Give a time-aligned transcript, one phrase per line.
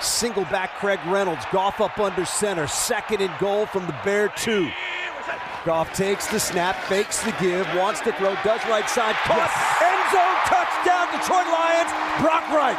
[0.00, 1.44] Single back Craig Reynolds.
[1.52, 2.66] Goff up under center.
[2.66, 4.70] Second and goal from the Bear two.
[5.64, 9.52] Goff takes the snap, fakes the give, wants to throw, does right side, caught,
[9.84, 12.78] end zone, touchdown, Detroit Lions, Brock Wright.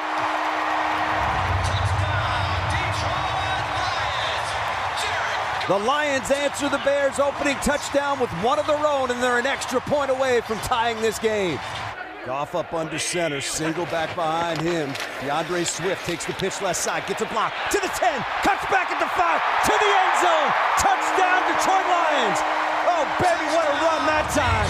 [5.67, 9.45] The Lions answer the Bears' opening touchdown with one of their own, and they're an
[9.45, 11.59] extra point away from tying this game.
[12.25, 14.93] Goff up under center, single back behind him.
[15.25, 17.97] D'Andre Swift takes the pitch left side, gets a block to the 10,
[18.45, 20.49] cuts back at the 5, to the end zone.
[20.77, 22.37] Touchdown, Detroit Lions.
[22.93, 24.69] Oh, baby, what a run that time.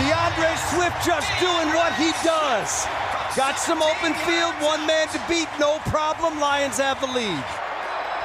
[0.00, 2.88] D'Andre Swift just doing what he does.
[3.36, 6.40] Got some open field, one man to beat, no problem.
[6.40, 7.44] Lions have the lead.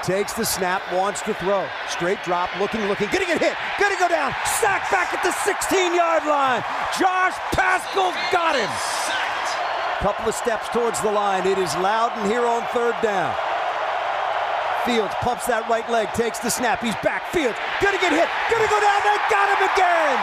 [0.04, 1.66] Takes the snap, wants to throw.
[1.88, 4.36] Straight drop, looking, looking, gonna get hit, gonna go down.
[4.60, 6.60] Sack back at the 16 yard line.
[7.00, 8.68] Josh Paschal got him.
[10.04, 11.48] Couple of steps towards the line.
[11.48, 13.34] It is Loudon here on third down.
[14.84, 16.84] Fields pumps that right leg, takes the snap.
[16.84, 17.32] He's back.
[17.32, 19.00] Fields gonna get hit, gonna go down.
[19.08, 20.20] They got him again.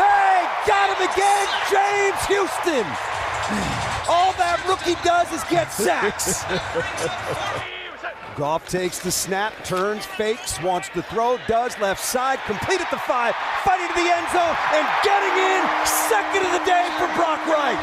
[0.00, 0.32] They
[0.64, 1.46] got him again.
[1.68, 2.88] James Houston.
[4.08, 6.48] All that rookie does is get sacks.
[8.36, 12.98] Goff takes the snap, turns, fakes, wants to throw, does left side, complete at the
[12.98, 17.46] five, fighting to the end zone, and getting in second of the day for Brock
[17.46, 17.78] Wright.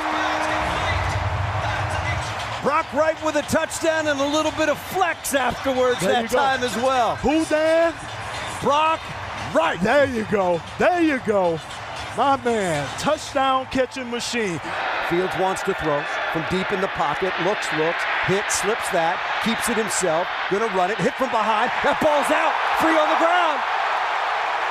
[2.63, 6.38] Brock Wright with a touchdown and a little bit of flex afterwards There that go.
[6.38, 7.16] time as well.
[7.17, 7.94] Who, Dan?
[8.61, 8.99] Brock
[9.55, 9.79] Wright.
[9.81, 10.61] There you go.
[10.77, 11.59] There you go.
[12.17, 14.59] My man, touchdown catching machine.
[15.09, 19.68] Fields wants to throw from deep in the pocket, looks, looks, hits, slips that, keeps
[19.68, 23.60] it himself, gonna run it, hit from behind, that ball's out, free on the ground.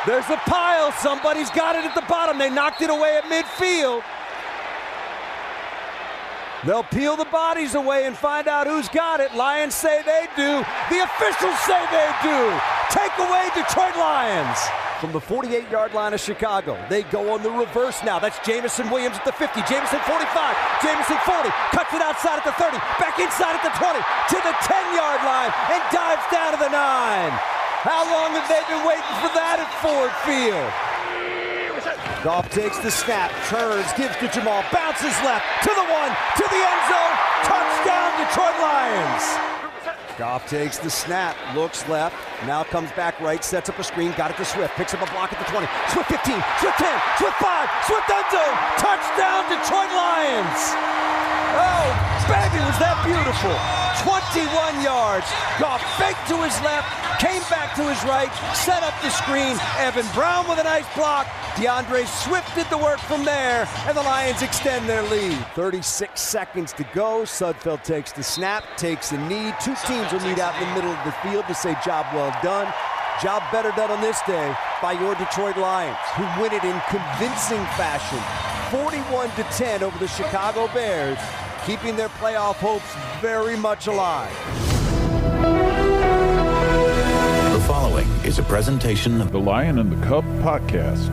[0.09, 2.39] There's a pile, somebody's got it at the bottom.
[2.39, 4.03] They knocked it away at midfield.
[6.65, 9.35] They'll peel the bodies away and find out who's got it.
[9.35, 10.65] Lions say they do.
[10.89, 12.61] The officials say they do.
[12.91, 14.59] Take away Detroit Lions.
[15.01, 18.21] From the 48 yard line of Chicago, they go on the reverse now.
[18.21, 19.65] That's Jameson Williams at the 50.
[19.65, 20.29] Jameson 45.
[20.85, 21.49] Jameson 40.
[21.73, 22.77] Cuts it outside at the 30.
[23.01, 23.97] Back inside at the 20.
[23.97, 26.77] To the 10 yard line and dives down to the 9.
[27.81, 30.69] How long have they been waiting for that at Ford Field?
[32.21, 36.61] Goff takes the snap, turns, gives to Jamaal, bounces left, to the one, to the
[36.61, 37.15] end zone,
[37.49, 39.60] touchdown Detroit Lions.
[40.21, 42.15] Goff takes the snap, looks left,
[42.45, 45.11] now comes back right, sets up a screen, got it to Swift, picks up a
[45.13, 49.89] block at the 20, Swift 15, Swift 10, Swift 5, Swift end zone, touchdown Detroit
[49.97, 50.77] Lions.
[51.57, 53.51] Oh, baby, was that beautiful.
[54.07, 55.27] 21 yards.
[55.59, 56.87] Goff faked to his left,
[57.19, 59.59] came back to his right, set up the screen.
[59.77, 61.27] Evan Brown with a nice block.
[61.59, 65.37] D'Andre Swift did the work from there, and the Lions extend their lead.
[65.55, 67.23] 36 seconds to go.
[67.23, 69.53] Sudfeld takes the snap, takes a knee.
[69.61, 72.35] Two teams will meet out in the middle of the field to say job well
[72.43, 72.73] done.
[73.21, 77.61] Job better done on this day by your Detroit Lions, who win it in convincing
[77.77, 78.23] fashion.
[78.71, 81.19] 41 to 10 over the Chicago Bears,
[81.67, 84.35] keeping their playoff hopes very much alive.
[87.53, 91.11] The following is a presentation of The Lion and the Cub podcast.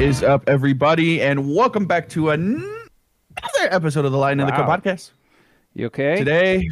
[0.00, 2.64] Is up, everybody, and welcome back to another
[3.58, 5.10] episode of the Lion and the Cub podcast.
[5.74, 6.16] You okay?
[6.16, 6.66] Today,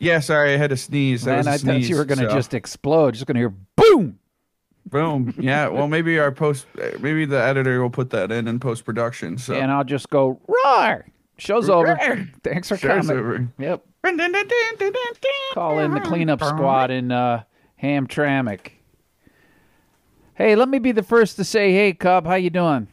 [0.00, 1.24] yeah, sorry, I had to sneeze.
[1.24, 3.14] Man, I thought you were going to so- just explode.
[3.14, 4.18] Just going to hear boom.
[4.84, 5.34] boom.
[5.40, 6.66] Yeah, well, maybe our post,
[7.00, 9.38] maybe the editor will put that in in post production.
[9.38, 11.06] So And I'll just go roar.
[11.38, 11.96] Show's over.
[12.42, 13.18] Thanks for Show's coming.
[13.18, 13.48] over.
[13.58, 13.82] Yep.
[15.54, 17.44] Call in the cleanup squad in uh,
[17.82, 18.72] Hamtramck.
[20.34, 22.88] Hey, let me be the first to say, hey, Cub, how you doing?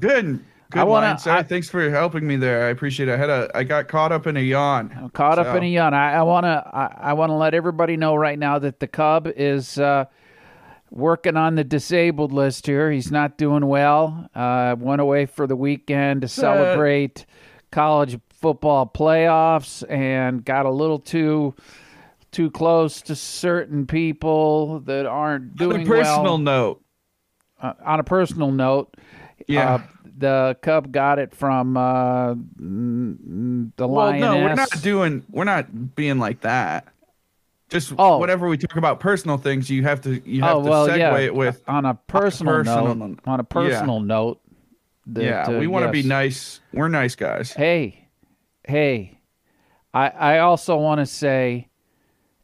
[0.00, 0.40] Good.
[0.70, 1.30] Good, I wanna- Lion, sir.
[1.32, 2.66] I- Thanks for helping me there.
[2.66, 3.12] I appreciate it.
[3.12, 4.90] I had a, I got caught up in a yawn.
[4.96, 5.92] I'm caught up in a yawn.
[5.94, 9.78] I, I wanna I, I wanna let everybody know right now that the Cub is
[9.78, 10.06] uh,
[10.90, 12.90] working on the disabled list here.
[12.90, 14.28] He's not doing well.
[14.34, 17.26] Uh, went away for the weekend to celebrate
[17.70, 21.54] college football playoffs and got a little too
[22.32, 26.38] too close to certain people that aren't doing On doing a personal well.
[26.38, 26.82] note,
[27.60, 28.94] Uh, on a personal note,
[29.46, 29.74] Yeah.
[29.74, 29.78] uh,
[30.18, 34.20] the cub got it from uh, the Well, lioness.
[34.20, 35.22] no, we're not doing.
[35.30, 36.86] We're not being like that.
[37.70, 38.18] Just Oh.
[38.18, 40.98] whatever we talk about personal things, you have to you have oh to well, segue
[40.98, 41.18] yeah.
[41.18, 41.62] it with.
[41.66, 43.18] on a personal, personal note.
[43.26, 44.40] On a personal note.
[45.06, 46.60] that, yeah, uh, we want to be nice.
[46.72, 47.50] We're nice guys.
[47.52, 48.08] Hey,
[48.68, 49.18] hey,
[49.94, 51.68] I I also want to say,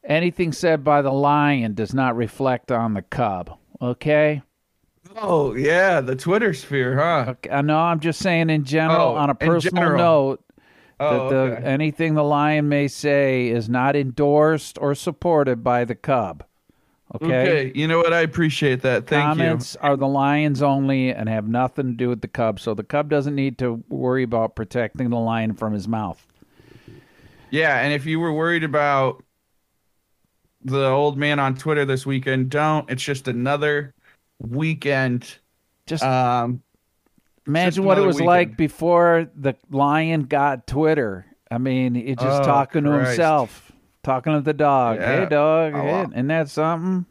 [0.09, 3.57] anything said by the lion does not reflect on the cub.
[3.81, 4.43] Okay.
[5.17, 7.27] Oh yeah, the Twitter sphere, huh?
[7.31, 7.79] Okay, I know.
[7.79, 9.99] I'm just saying in general, Oh, on a personal general.
[9.99, 10.45] note,
[11.01, 11.65] Oh, that the, okay.
[11.65, 16.43] anything the lion may say is not endorsed or supported by the cub.
[17.15, 17.27] Okay.
[17.27, 18.13] Okay, you know what?
[18.13, 19.07] I appreciate that.
[19.07, 19.43] Thank you.
[19.45, 22.61] Comments are the lions only and have nothing to do with the cub.
[22.61, 26.27] So the cub doesn't need to worry about protecting the lion from his mouth.
[27.51, 29.23] Yeah, and if you were worried about
[30.71, 32.89] the old man on Twitter this weekend, don't.
[32.91, 33.95] It's just another
[34.41, 35.39] weekend.
[35.87, 36.63] Just Um,
[37.47, 41.27] imagine just what it was like before the lion got Twitter.
[41.51, 43.73] I mean, he's just Oh, talking to himself,
[44.03, 44.99] talking to the dog.
[44.99, 45.21] Yeah.
[45.21, 45.73] Hey, dog.
[45.75, 46.03] Oh, hey, wow.
[46.11, 47.07] isn't that something?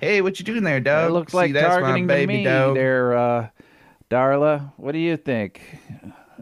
[0.00, 1.10] hey, what you doing there, dog?
[1.10, 2.74] It looks See, like that's my targeting to baby me dog.
[2.74, 3.48] there, uh,
[4.10, 4.72] Darla.
[4.76, 5.60] What do you think?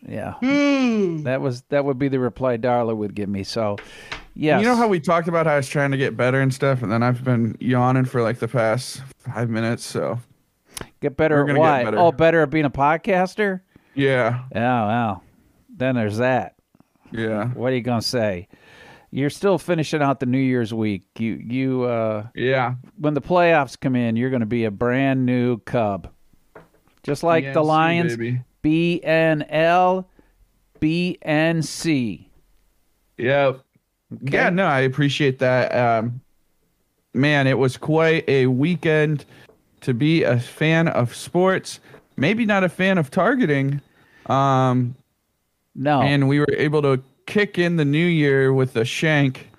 [0.08, 1.22] Yeah, Hmm.
[1.24, 3.42] that was that would be the reply Darla would give me.
[3.42, 3.76] So,
[4.36, 6.52] yes, You know how we talked about how I was trying to get better and
[6.54, 9.84] stuff, and then I've been yawning for like the past five minutes.
[9.84, 10.20] So
[11.00, 11.84] get better we're at gonna what?
[11.84, 11.98] better.
[11.98, 13.60] Oh, better at being a podcaster.
[13.94, 15.24] yeah, Oh, well,
[15.74, 16.54] then there's that.
[17.10, 18.48] yeah, What are you gonna say?
[19.12, 21.04] You're still finishing out the New Year's week.
[21.18, 22.74] You you uh, yeah.
[22.98, 26.12] when the playoffs come in, you're going to be a brand new Cub,
[27.02, 28.16] just like the Lions.
[28.16, 28.42] baby.
[28.62, 30.04] BNL,
[30.80, 32.26] BNC.
[34.10, 34.44] Yeah.
[34.44, 35.74] Yeah, no, I appreciate that.
[35.74, 36.20] Um,
[37.14, 39.24] man, it was quite a weekend
[39.82, 41.80] to be a fan of sports.
[42.16, 43.80] Maybe not a fan of targeting.
[44.26, 44.94] Um,
[45.74, 49.50] No, and we were able to kick in the new year with a shank.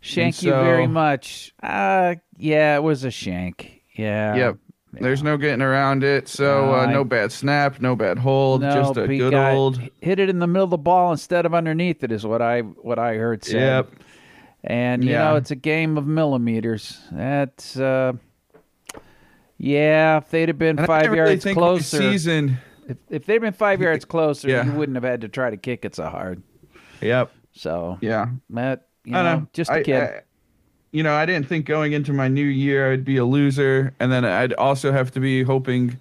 [0.00, 1.54] Shank And you very much.
[1.62, 3.82] Uh yeah, it was a shank.
[3.94, 4.34] Yeah.
[4.34, 4.58] Yep.
[5.00, 6.28] There's no getting around it.
[6.28, 9.54] So No, uh, I- no bad snap, no bad hold, No, just a good got-
[9.54, 9.80] old.
[10.00, 12.60] hit it in the middle of the ball instead of underneath it is what I
[12.60, 13.60] what I heard said.
[13.60, 13.90] Yep.
[14.64, 15.24] And you Yeah.
[15.30, 17.00] know, it's a game of millimeters.
[17.12, 18.14] That's uh
[19.58, 22.58] yeah, if they'd have been And five really yards closer, Season.
[22.88, 24.64] if, if they'd been five yards closer, Yeah.
[24.64, 26.42] you wouldn't have had to try to kick it so hard.
[27.00, 27.30] Yep.
[27.52, 28.26] So, Yeah.
[28.50, 29.46] Matt, you I know, know.
[29.52, 30.02] just a I- kid.
[30.02, 30.20] I-
[30.94, 34.12] you know, I didn't think going into my new year I'd be a loser, and
[34.12, 35.98] then I'd also have to be hoping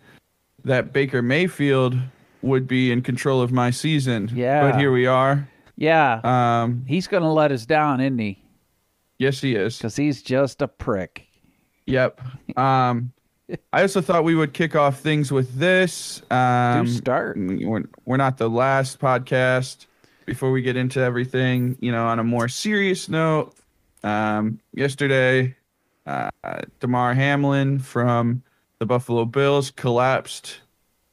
[0.63, 1.97] that Baker Mayfield
[2.43, 4.29] would be in control of my season.
[4.35, 4.69] Yeah.
[4.69, 5.47] But here we are.
[5.77, 8.37] yeah, Um, he's going to let us down, isn't he?
[9.17, 9.77] yes, he is.
[9.77, 11.25] Because he's just a prick.
[11.87, 12.21] Yep.
[12.55, 13.11] Um,
[13.71, 16.21] I also thought we would kick off things with this.
[16.29, 17.35] Um, start.
[17.37, 19.87] We're, we're not the last podcast.
[20.25, 23.55] Before we get into everything, you know, on a more serious note,
[24.03, 25.55] um, yesterday,
[26.05, 26.29] uh,
[26.79, 28.43] Damar Hamlin from
[28.79, 30.59] the Buffalo Bills collapsed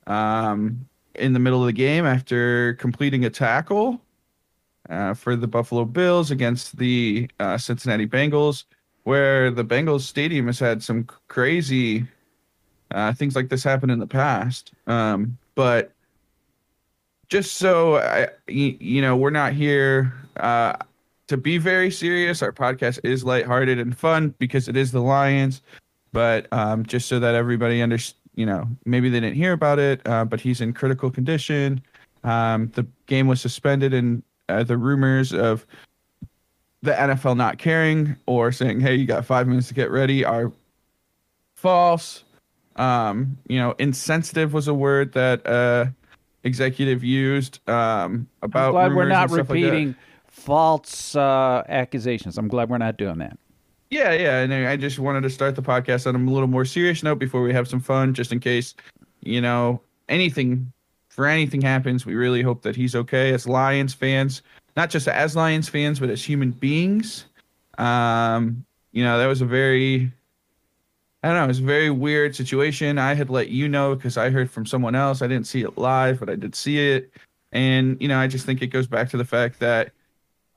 [0.06, 4.00] um, in the middle of the game after completing a tackle
[4.88, 8.64] uh, for the Buffalo Bills against the uh, Cincinnati Bengals,
[9.04, 12.06] where the Bengals stadium has had some crazy
[12.90, 14.72] uh, things like this happen in the past.
[14.87, 15.92] Um, but
[17.28, 20.76] just so I, you know, we're not here uh,
[21.31, 22.43] to be very serious.
[22.43, 25.62] Our podcast is lighthearted and fun because it is the Lions.
[26.12, 30.00] But um, just so that everybody understands, you know, maybe they didn't hear about it,
[30.07, 31.83] uh, but he's in critical condition.
[32.25, 35.64] Um, the game was suspended, and uh, the rumors of
[36.83, 40.50] the NFL not caring or saying, "Hey, you got five minutes to get ready," are
[41.54, 42.25] false.
[42.75, 45.87] Um, you know, insensitive was a word that uh,
[46.43, 48.69] executive used um, about.
[48.69, 49.95] I'm glad we're not stuff like repeating
[50.30, 52.38] false uh, accusations.
[52.38, 53.37] I'm glad we're not doing that.
[53.90, 57.02] Yeah, yeah, and I just wanted to start the podcast on a little more serious
[57.02, 58.75] note before we have some fun, just in case,
[59.20, 60.72] you know, anything
[61.08, 62.06] for anything happens.
[62.06, 64.42] We really hope that he's okay as Lions fans,
[64.76, 67.26] not just as Lions fans, but as human beings.
[67.78, 70.12] Um, you know, that was a very,
[71.25, 72.96] I don't know, it was a very weird situation.
[72.96, 75.20] I had let you know because I heard from someone else.
[75.20, 77.10] I didn't see it live, but I did see it,
[77.50, 79.90] and you know, I just think it goes back to the fact that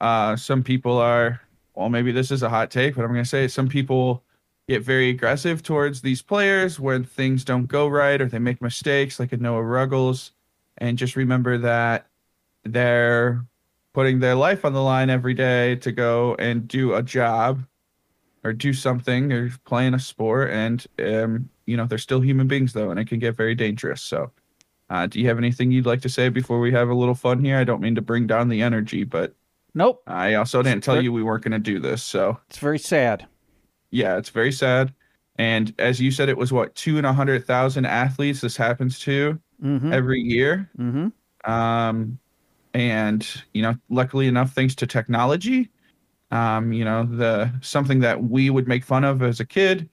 [0.03, 1.39] uh, some people are
[1.75, 4.23] well, maybe this is a hot take, but I'm going to say some people
[4.67, 9.19] get very aggressive towards these players when things don't go right or they make mistakes,
[9.19, 10.31] like a Noah Ruggles.
[10.77, 12.07] And just remember that
[12.63, 13.43] they're
[13.93, 17.63] putting their life on the line every day to go and do a job
[18.43, 20.51] or do something or playing a sport.
[20.51, 24.01] And, um, you know, they're still human beings, though, and it can get very dangerous.
[24.01, 24.31] So,
[24.89, 27.43] Uh, do you have anything you'd like to say before we have a little fun
[27.43, 27.57] here?
[27.57, 29.33] I don't mean to bring down the energy, but
[29.75, 30.03] Nope.
[30.07, 32.03] I also didn't tell you we weren't going to do this.
[32.03, 33.25] So It's very sad.
[33.91, 34.93] yeah, it's very sad.
[35.37, 38.99] And as you said, it was what two and a hundred thousand athletes this happens
[38.99, 39.93] to Mm-hmm.
[39.93, 40.69] every year.
[40.77, 41.49] Mm-hmm.
[41.51, 42.19] Um,
[42.73, 45.69] and you know, luckily enough, thanks to technology,
[46.31, 49.89] um, you know, the something that we would make fun of as a kid,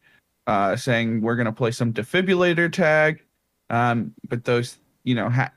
[0.49, 3.23] uh, saying we're gonna play some defibrillator tag.
[3.69, 5.53] Um, but those, you know, ha-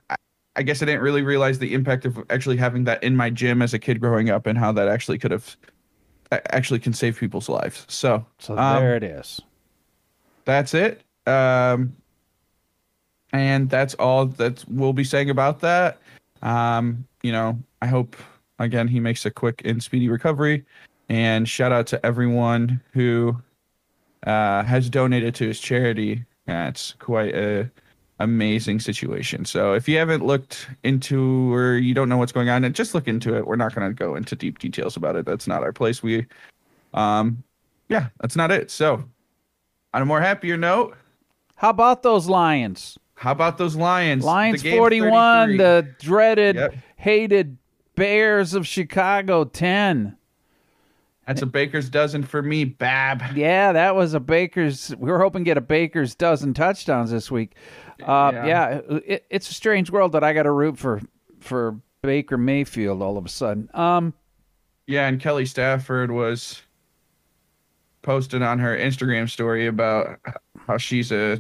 [0.56, 3.62] I- guess I didn't really realize the impact of actually having that in my gym
[3.62, 5.56] as a kid growing up, and how that actually could have
[6.32, 7.86] actually can save people's lives.
[7.88, 9.40] So, So um, there it is.
[10.46, 11.04] that's it.
[11.28, 11.96] Um,
[13.32, 16.00] and that's all that we'll be saying about that.
[16.42, 18.16] Um, you know, I hope
[18.60, 20.66] again he makes a quick and speedy recovery.
[21.10, 23.38] And shout out to everyone who
[24.26, 26.26] uh, has donated to his charity.
[26.48, 27.70] It's quite a
[28.24, 29.46] amazing situation.
[29.46, 33.08] So if you haven't looked into or you don't know what's going on, just look
[33.08, 33.46] into it.
[33.46, 35.26] We're not going to go into deep details about it.
[35.26, 36.02] That's not our place.
[36.02, 36.26] We,
[36.94, 37.44] um,
[37.90, 38.72] yeah, that's not it.
[38.72, 39.04] So
[39.94, 40.96] on a more happier note,
[41.56, 42.98] How about those Lions?
[43.16, 44.26] how about those Lions?
[44.26, 45.58] Lions The 41, 33.
[45.58, 46.76] the dreaded, Yep.
[46.98, 47.58] hated
[47.96, 50.18] Bears of Chicago 10.
[51.28, 53.22] That's a baker's dozen for me, Bab.
[53.36, 54.94] Yeah, that was a Baker's.
[54.98, 57.54] We were hoping to get a Baker's dozen touchdowns this week.
[58.02, 58.46] Uh, Yeah.
[58.46, 58.68] yeah,
[59.06, 61.02] it, it's a strange world that I got to root for
[61.40, 63.70] for Baker Mayfield all of a sudden.
[63.74, 64.14] Um,
[64.88, 66.62] Yeah, and Kelly Stafford was
[68.02, 70.20] posted on her Instagram story about
[70.68, 71.40] how she's a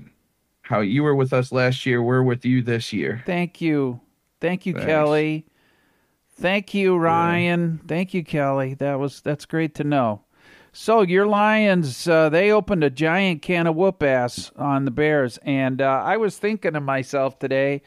[0.61, 3.21] how you were with us last year, we're with you this year.
[3.25, 3.99] thank you,
[4.39, 4.85] thank you, Thanks.
[4.85, 5.45] Kelly.
[6.43, 7.79] Thank you, Ryan.
[7.87, 8.73] Thank you, Kelly.
[8.73, 10.23] That was that's great to know.
[10.73, 15.37] So your Lions, uh, they opened a giant can of whoop ass on the Bears,
[15.43, 17.81] and uh, I was thinking to myself today.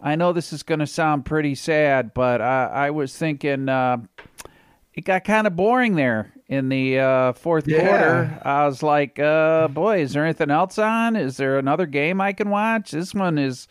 [0.00, 3.98] I know this is going to sound pretty sad, but I, I was thinking uh,
[4.94, 7.86] it got kind of boring there in the uh, fourth Yeah.
[7.86, 8.40] quarter.
[8.42, 11.16] I was like, uh, boy, is there anything else on?
[11.16, 12.92] Is there another game I can watch?
[12.92, 13.68] This one is.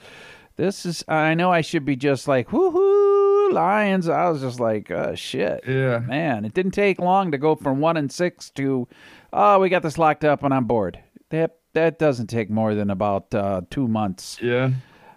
[0.56, 1.04] This is.
[1.08, 3.19] I know I should be just like, woohoo,
[3.52, 4.08] Lions.
[4.10, 5.64] I was just like, oh, shit.
[5.68, 6.00] Yeah.
[6.00, 8.88] Man, it didn't take long to go from one and six to,
[9.34, 11.00] oh, we got this locked up and I'm bored.
[11.30, 14.40] That that doesn't take more than about uh, two months.
[14.42, 14.72] Yeah.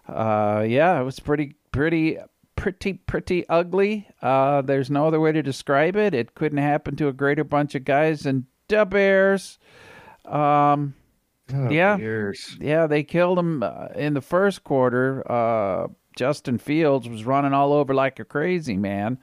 [0.06, 2.18] Uh, yeah, it was pretty, pretty,
[2.56, 4.06] pretty, pretty ugly.
[4.20, 6.12] Uh, there's no other way to describe it.
[6.12, 9.58] It couldn't happen to a greater bunch of guys than the Bears.
[10.24, 10.94] Um,
[11.54, 11.96] Oh, Yeah.
[11.96, 12.56] Bears.
[12.60, 15.22] yeah, they killed him uh, in the first quarter.
[15.30, 19.18] Uh, Justin Fields was running all over like a crazy man,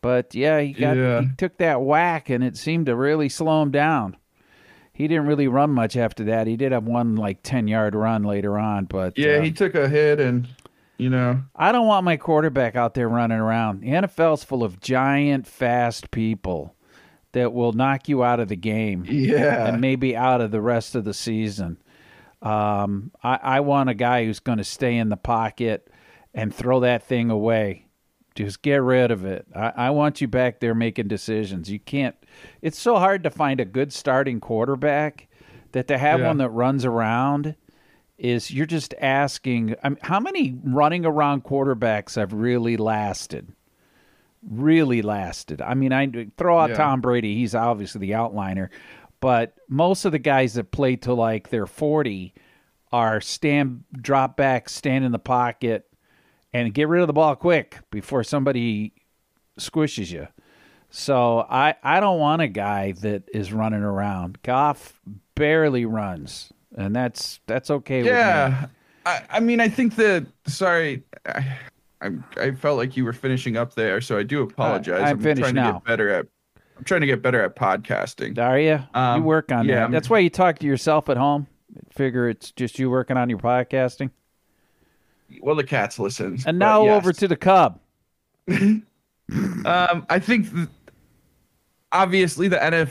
[0.00, 1.20] but yeah, he got Yeah.
[1.22, 4.16] he took that whack and it seemed to really slow him down.
[4.92, 6.46] He didn't really run much after that.
[6.46, 9.74] He did have one like ten yard run later on, but Yeah, uh, he took
[9.74, 10.48] a hit and
[10.98, 13.80] you know, I don't want my quarterback out there running around.
[13.80, 16.76] The NFL's full of giant, fast people
[17.32, 19.66] that will knock you out of the game yeah.
[19.66, 21.78] and maybe out of the rest of the season.
[22.40, 25.88] Um, I, I want a guy who's going to stay in the pocket
[26.34, 27.86] and throw that thing away.
[28.34, 29.46] Just get rid of it.
[29.54, 31.70] I, I want you back there making decisions.
[31.70, 32.16] You can't.
[32.62, 35.28] It's so hard to find a good starting quarterback
[35.72, 36.28] that to have Yeah.
[36.28, 37.54] one that runs around
[38.16, 39.74] is you're just asking.
[39.82, 43.52] I mean, how many running around quarterbacks have really lasted?
[44.48, 45.60] Really lasted.
[45.60, 46.76] I mean, I throw out Yeah.
[46.76, 47.34] Tom Brady.
[47.36, 48.70] He's obviously the outliner,
[49.20, 52.34] but most of the guys that play to like they're 40
[52.90, 55.86] are stand, drop back, stand in the pocket,
[56.52, 58.92] and get rid of the ball quick before somebody
[59.58, 60.28] squishes you.
[60.90, 64.38] So I, I don't want a guy that is running around.
[64.42, 65.00] Goff
[65.34, 68.18] barely runs, and that's that's okay with me.
[68.18, 68.66] Yeah.
[69.06, 70.26] I, I mean, I think that.
[70.46, 71.56] Sorry, I,
[72.36, 75.00] I felt like you were finishing up there, so I do apologize.
[75.02, 75.66] I'm finished trying now.
[75.66, 76.26] to get better at.
[76.76, 78.38] I'm trying to get better at podcasting.
[78.38, 78.70] Are you?
[78.72, 79.80] you Um, work on yeah, that.
[79.82, 81.46] I'm- That's why you talk to yourself at home.
[81.90, 84.10] Figure it's just you working on your podcasting.
[85.40, 86.38] Well, the cats listen.
[86.46, 86.96] And now yes.
[86.96, 87.80] over to the Cub.
[89.64, 90.68] Um, I think th-
[91.90, 92.90] obviously the NF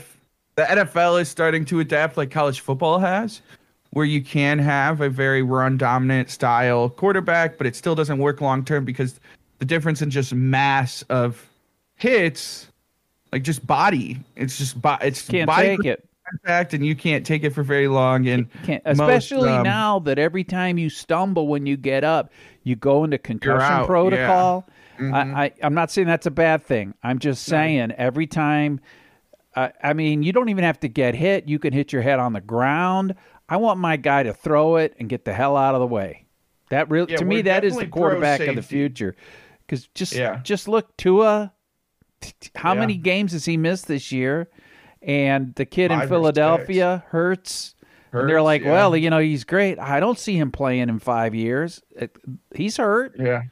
[0.56, 3.42] the NFL is starting to adapt like college football has,
[3.90, 8.40] where you can have a very run dominant style quarterback, but it still doesn't work
[8.40, 9.20] long term because
[9.58, 11.48] the difference in just mass of
[11.94, 12.68] hits,
[13.30, 16.08] like just body, it's just bo- it's Can't body take it.
[16.44, 18.26] Contact, and you can't take it for very long.
[18.28, 22.32] And Can't, most, especially um, now that every time you stumble when you get up,
[22.62, 24.66] you go into concussion protocol.
[24.98, 25.14] Mhm.
[25.14, 26.94] I, I, I'm not saying that's a bad thing.
[27.02, 28.80] I'm just saying every time.
[29.54, 31.46] Uh, I mean, you don't even have to get hit.
[31.46, 33.14] You can hit your head on the ground.
[33.50, 36.24] I want my guy to throw it and get the hell out of the way.
[36.70, 39.14] That really, Yeah, to me, that is the quarterback of the future.
[39.66, 40.40] Because just Yeah.
[40.42, 41.52] just look, Tua.
[42.54, 42.80] How Yeah.
[42.80, 44.48] many games has he missed this year?
[45.02, 47.74] And the kid Five in Philadelphia hurts.
[48.12, 48.70] and they're like, yeah.
[48.72, 49.78] well, you know, he's great.
[49.78, 51.82] I don't see him playing in five years.
[52.54, 53.16] He's hurt.
[53.18, 53.42] Yeah.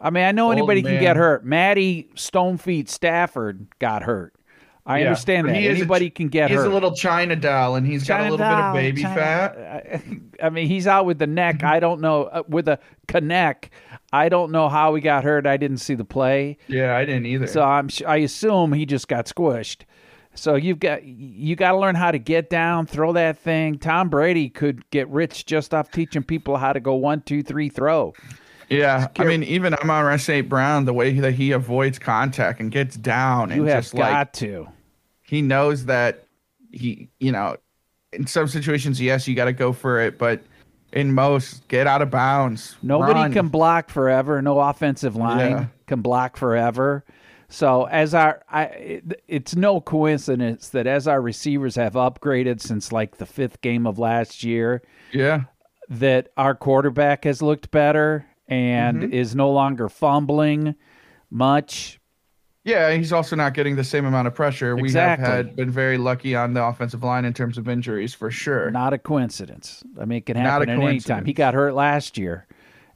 [0.00, 1.44] I mean, I know Old anybody can get hurt.
[1.44, 4.34] Maddie Stonefeet Stafford got hurt.
[4.84, 5.06] I Yeah.
[5.06, 5.56] understand that.
[5.56, 6.64] is a- Anybody can get He's hurt.
[6.64, 9.14] He's a little China doll, and he's got a China little bit of baby China-
[9.16, 10.02] fat.
[10.42, 11.64] I mean, he's out with the neck.
[11.64, 13.70] I don't know uh, with a connect.
[14.12, 15.46] I don't know how he got hurt.
[15.46, 17.46] I didn't see the play, Yeah, I didn't either.
[17.46, 17.88] so I'm.
[18.06, 19.82] I assume he just got squished.
[20.36, 23.78] So you've got you got to learn how to get down, throw that thing.
[23.78, 27.68] Tom Brady could get rich just off teaching people how to go one, two, three,
[27.68, 28.12] throw.
[28.68, 30.48] yeah, I mean, even Amon St.
[30.48, 34.12] Brown, the way that he avoids contact and gets down You and have just got
[34.12, 34.68] like to.
[35.22, 36.24] he knows that
[36.72, 37.56] he, you know,
[38.12, 40.42] in some situations, yes, you got to go for it, but
[40.92, 42.76] in most, get out of bounds.
[42.82, 43.32] Nobody run.
[43.32, 44.40] can block forever.
[44.42, 45.64] No offensive line Yeah.
[45.86, 47.04] can block forever.
[47.48, 52.90] So as our, I, it, it's no coincidence that as our receivers have upgraded since
[52.92, 55.42] like the fifth game of last year, Yeah,
[55.88, 59.12] that our quarterback has looked better and Mm-hmm.
[59.12, 60.74] is no longer fumbling
[61.30, 62.00] much.
[62.64, 62.92] yeah.
[62.92, 64.76] He's also not getting the same amount of pressure.
[64.76, 65.22] Exactly.
[65.22, 68.30] We have had been very lucky on the offensive line in terms of injuries, for
[68.30, 68.70] sure.
[68.72, 69.84] Not a coincidence.
[70.00, 71.24] I mean, it can happen at any time.
[71.24, 72.46] He got hurt last year.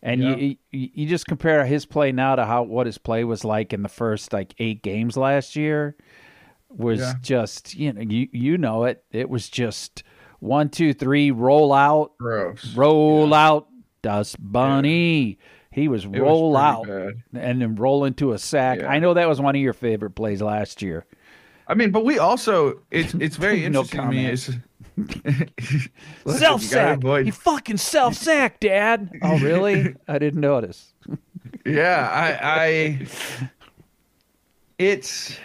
[0.02, 0.36] And Yeah.
[0.36, 3.72] you, you you just compare his play now to how what his play was like
[3.72, 5.94] in the first like eight games last year
[6.70, 7.12] was Yeah.
[7.20, 10.02] just you know you you know it it was just
[10.38, 12.74] one two three roll out Gross.
[12.74, 13.68] roll out
[14.02, 15.38] dust bunny
[15.72, 16.86] he was was roll pretty out
[17.32, 17.42] bad.
[17.42, 18.88] and then roll into a sack Yeah.
[18.90, 21.04] I know that was one of your favorite plays last year
[21.68, 24.26] I mean, but we also it's it's very No interesting to me.
[24.26, 24.56] Is
[26.26, 30.92] self you gotta sack avoid- he fucking self sack dad oh really I didn't notice
[31.66, 33.06] Yeah, I, I
[34.78, 35.38] it's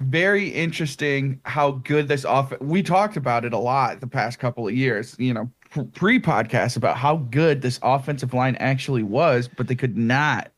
[0.00, 4.68] very interesting how good this off we talked about it a lot the past couple
[4.68, 5.50] of years, you know,
[5.94, 10.52] pre podcast about how good this offensive line actually was, but they could not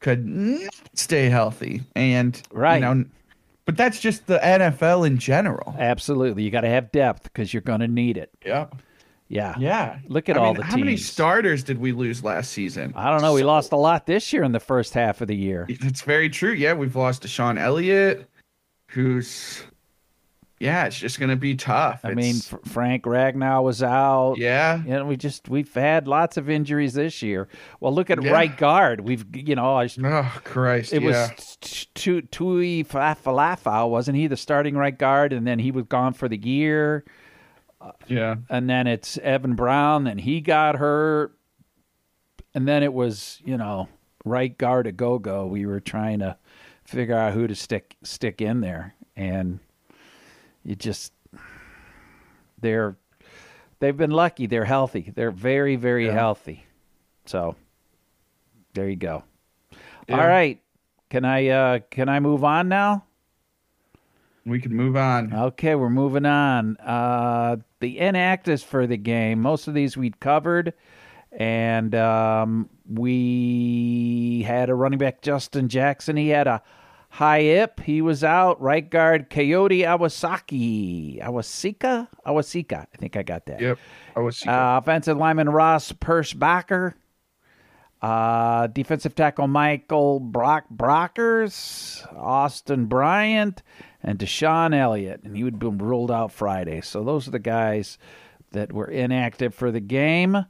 [0.00, 1.82] could not stay healthy.
[1.96, 2.74] And Right.
[2.76, 3.04] you know
[3.64, 5.74] but that's just the NFL in general.
[5.78, 6.42] Absolutely.
[6.42, 8.30] You got to have depth because you're going to need it.
[8.44, 8.66] Yeah.
[9.28, 9.54] Yeah.
[9.58, 9.98] Yeah.
[10.08, 10.72] Look at I all mean, the teams.
[10.72, 12.92] How many starters did we lose last season?
[12.94, 13.32] I don't know.
[13.32, 15.66] We lost a lot this year in the first half of the year.
[15.68, 16.52] It's very true.
[16.52, 18.28] Yeah, we've lost to Sean Elliott,
[18.88, 19.62] who's
[20.62, 22.00] yeah, it's just gonna be tough.
[22.04, 24.36] I mean, F- Frank Ragnow was out.
[24.38, 27.48] yeah, You know, we just we've had lots of injuries this year.
[27.80, 28.30] Well, look at Yeah.
[28.30, 29.00] right guard.
[29.00, 31.08] We've you know, I, oh Christ, it yeah.
[31.32, 35.32] was t- t- Tui Falafel, wasn't he the starting right guard?
[35.32, 37.04] And then he was gone for the year.
[38.06, 41.36] yeah, and then it's Evan Brown, and he got hurt,
[42.54, 43.88] and then it was you know
[44.24, 45.46] right guard a go go.
[45.46, 46.36] We were trying to
[46.84, 49.58] figure out who to stick stick in there, and
[50.64, 51.12] you just
[52.60, 52.96] they're
[53.80, 54.46] they've been lucky.
[54.46, 55.12] They're healthy.
[55.14, 56.12] They're very very Yeah.
[56.12, 56.64] healthy.
[57.26, 57.56] So
[58.74, 59.24] there you go.
[60.08, 60.20] Yeah.
[60.20, 60.60] All right,
[61.10, 63.04] can I uh can I move on now?
[64.44, 65.32] we can move on.
[65.32, 66.76] Okay, we're moving on.
[66.78, 69.40] Uh, the inactives for the game.
[69.40, 70.72] Most of these we'd covered,
[71.30, 76.16] and um, we had a running back, Justin Jackson.
[76.16, 76.60] He had a
[77.40, 77.80] hip.
[77.80, 78.60] He was out.
[78.60, 81.22] Right guard, Coyote Awasaki.
[81.22, 82.08] Awasika?
[82.26, 82.86] Awasika.
[82.92, 83.60] I think I got that.
[83.60, 83.78] Yep,
[84.16, 84.42] was.
[84.46, 86.94] Uh, offensive lineman Ross Pierschbacher.
[88.00, 93.62] Uh, defensive tackle Michael Brock Brockers, Austin Bryant,
[94.02, 95.22] and DeShon Elliott.
[95.22, 96.80] And he would be ruled out Friday.
[96.80, 97.98] So those are the guys
[98.52, 100.46] that were inactive for the game.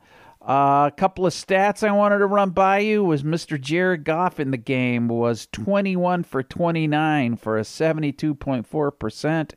[0.47, 3.61] Uh, a couple of stats I wanted to run by you was Mr.
[3.61, 9.51] Jared Goff in the game was 21 for 29 for a 72.4%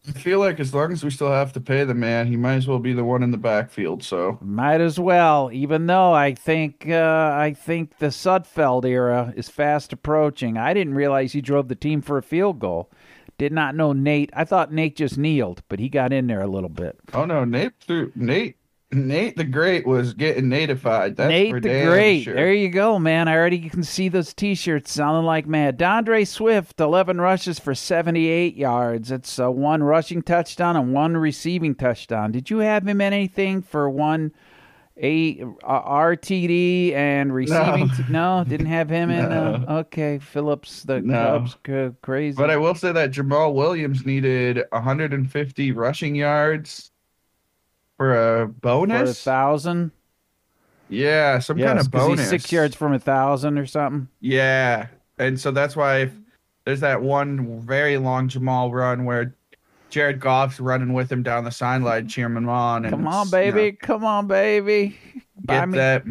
[0.08, 2.56] I feel like as long as we still have to pay the man, he might
[2.56, 4.04] as well be the one in the backfield.
[4.04, 9.50] So might as well even though i think uh, i think the sudfeld era is
[9.50, 12.90] fast approaching i didn't realize he drove the team for a field goal
[13.38, 16.48] did not know nate i thought nate just kneeled but he got in there a
[16.48, 18.58] little bit oh no, Nate threw Nate.
[18.94, 21.16] Nate the Great was getting natified.
[21.16, 22.24] That's Nate for the Great.
[22.24, 22.36] Sure.
[22.36, 23.28] There you go, man.
[23.28, 25.78] I already can see those T-shirts sounding like mad.
[25.78, 29.12] D'Andre Swift, 11 rushes for 78 yards.
[29.12, 32.32] It's uh, one rushing touchdown and one receiving touchdown.
[32.32, 34.34] Did you have him in anything for one
[34.98, 37.90] A uh, RTD and receiving.
[38.10, 39.22] No, no didn't have him in.
[39.32, 41.14] Uh, okay, Phillips, the No.
[41.14, 42.36] Cubs, c- crazy.
[42.36, 46.91] But I will say that Jamaal Williams needed 150 rushing yards
[48.02, 49.24] for a for a bonus.
[49.24, 49.92] thousand.
[50.90, 52.28] yeah, some kind of bonus.
[52.30, 54.08] six yards from a thousand or something.
[54.20, 54.88] Yeah,
[55.20, 56.12] and so that's why if
[56.66, 59.36] there's that one very long Jamaal run where
[59.92, 62.86] Jared Goff's running with him down the sideline, cheering him on.
[62.86, 63.72] And Come on, it's, you know, baby.
[63.78, 64.98] Come on, baby.
[65.44, 66.04] Buy get me- that,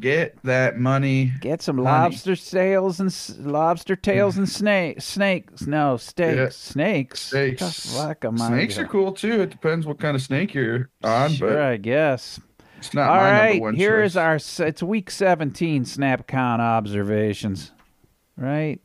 [0.00, 1.32] get that money.
[1.40, 1.86] Get some Honey.
[1.86, 4.56] lobster tails and s- lobster tails and mm-hmm.
[4.56, 5.66] snake snakes.
[5.66, 6.36] No steaks.
[6.36, 6.48] Yeah.
[6.50, 7.20] Snakes.
[7.20, 7.96] Snakes.
[7.96, 9.42] Fuck 'em out Snakes are cool too.
[9.42, 12.40] It depends what kind of snake you're on, Sure, but I guess.
[12.78, 14.36] it's not All my right, number one here is our.
[14.36, 17.72] It's week seventeen snap count observations.
[18.36, 18.80] Right,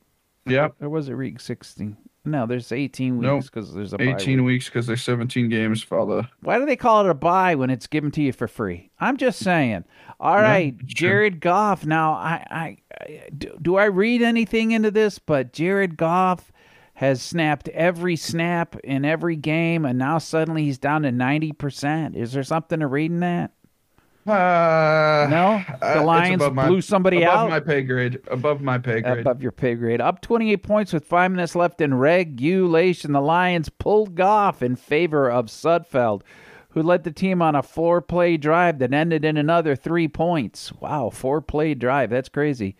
[0.46, 1.98] Yep, or was it week sixteen?
[2.24, 4.46] No, there's eighteen weeks because there's a 18 week.
[4.46, 5.82] weeks because there's 17 games.
[5.82, 6.28] Follow.
[6.42, 8.92] Why do they call it a buy when it's given to you for free?
[9.00, 9.86] I'm just saying.
[10.20, 10.88] All Yeah, right, true.
[10.88, 11.84] Jared Goff.
[11.86, 15.18] Now, I, I, I do, do I read anything into this?
[15.18, 16.52] But Jared Goff
[16.94, 22.16] has snapped every snap in every game, and now suddenly he's down to ninety percent.
[22.16, 23.52] Is there something to read in that?
[24.32, 27.48] Uh, No, uh, the Lions above my- blew somebody above out.
[27.48, 28.20] Above my pay grade.
[28.30, 29.20] Above my pay grade.
[29.20, 30.02] above your pay grade.
[30.02, 33.12] Up 28 points with five minutes left in regulation.
[33.14, 36.22] The Lions pulled Goff in favor of Sudfeld,
[36.70, 40.72] who led the team on a four play drive that ended in another three points.
[40.80, 42.10] Wow, four play drive.
[42.10, 42.76] That's crazy.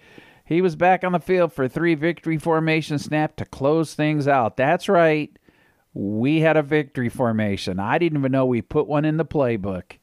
[0.46, 4.58] He was back on the field for three victory formation snap to close things out.
[4.58, 5.32] That's right.
[5.94, 7.80] We had a victory formation.
[7.80, 9.94] I didn't even know we put one in the playbook.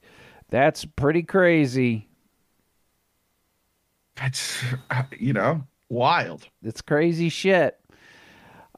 [0.50, 2.08] That's pretty crazy.
[4.16, 6.48] That's uh, you know wild.
[6.62, 7.78] It's crazy shit.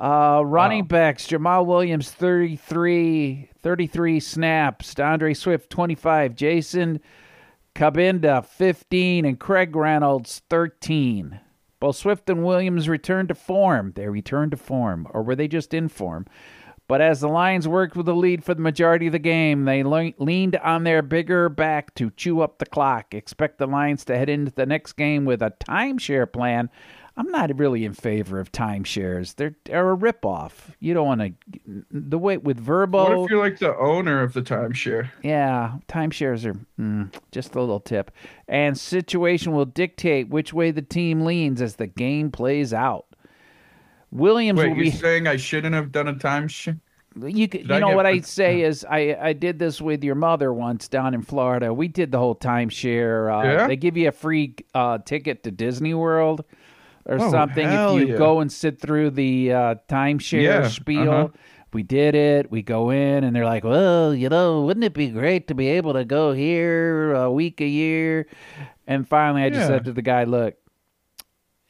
[0.00, 4.94] Uh, running backs, Jamaal Williams, 33, 33 snaps.
[4.94, 6.34] D'Andre Swift, 25.
[6.34, 7.00] Jason
[7.74, 9.26] Cabinda, 15.
[9.26, 11.38] And Craig Reynolds, 13.
[11.80, 13.92] Both Swift and Williams returned to form.
[13.94, 16.26] They returned to form, or were they just in form?
[16.90, 19.84] But as the Lions worked with the lead for the majority of the game, they
[19.84, 23.14] le- leaned on their bigger back to chew up the clock.
[23.14, 26.68] Expect the Lions to head into the next game with a timeshare plan.
[27.16, 29.36] I'm not really in favor of timeshares.
[29.36, 30.50] They're, they're a ripoff.
[30.80, 31.84] You don't want to.
[31.92, 33.18] The way with Verbo.
[33.18, 35.10] What if you're like the owner of the timeshare?
[35.22, 38.10] Yeah, timeshares are mm, just a little tip.
[38.48, 43.06] And situation will dictate which way the team leans as the game plays out.
[44.12, 44.90] Williams Wait, will you're be.
[44.90, 46.78] saying I shouldn't have done a timeshare?
[47.20, 50.14] You could, you I know what I say is I I did this with your
[50.14, 51.74] mother once down in Florida.
[51.74, 53.32] We did the whole timeshare.
[53.32, 53.66] Uh, Yeah?
[53.66, 56.44] They give you a free uh, ticket to Disney World
[57.06, 58.16] or Oh, something if you yeah.
[58.16, 61.10] go and sit through the uh, timeshare Yeah, spiel.
[61.12, 61.28] uh-huh.
[61.72, 62.50] We did it.
[62.50, 65.68] We go in and they're like, "Well, you know, wouldn't it be great to be
[65.68, 68.26] able to go here a week a year?"
[68.88, 70.54] And finally, I just said to the guy, "Look,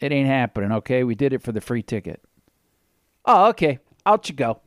[0.01, 0.73] it ain't happening.
[0.73, 2.23] Okay, we did it for the free ticket."
[3.27, 3.79] Oh, okay.
[4.07, 4.61] Out you go.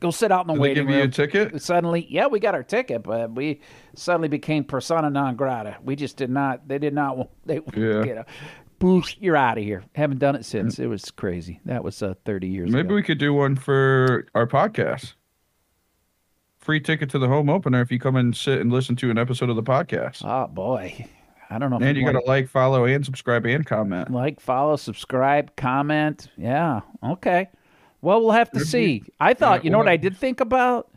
[0.00, 1.10] Go sit out in the Did they waiting give you a room.
[1.10, 1.60] ticket?
[1.62, 3.60] Suddenly, yeah, we got our ticket, but we
[3.96, 5.76] suddenly became persona non grata.
[5.82, 6.68] We just did not.
[6.68, 7.16] They did not.
[7.16, 8.04] want- They, Yeah.
[8.04, 8.24] you know,
[8.80, 9.82] boosh, you're out of here.
[9.96, 10.78] Haven't done it since.
[10.78, 11.58] It was crazy.
[11.64, 12.94] That was uh, 30 years Maybe ago.
[12.94, 15.14] we could do one for our podcast.
[16.60, 19.18] Free ticket to the home opener if you come and sit and listen to an
[19.18, 20.22] episode of the podcast.
[20.24, 21.06] Oh boy,
[21.48, 21.78] I don't know.
[21.80, 24.10] And you got to like, follow, and subscribe and comment.
[24.12, 26.28] like, follow, subscribe, comment.
[26.36, 26.80] Yeah.
[27.02, 27.48] Okay.
[28.00, 29.02] Well, we'll have to see.
[29.20, 30.90] I thought, you know what I did think about?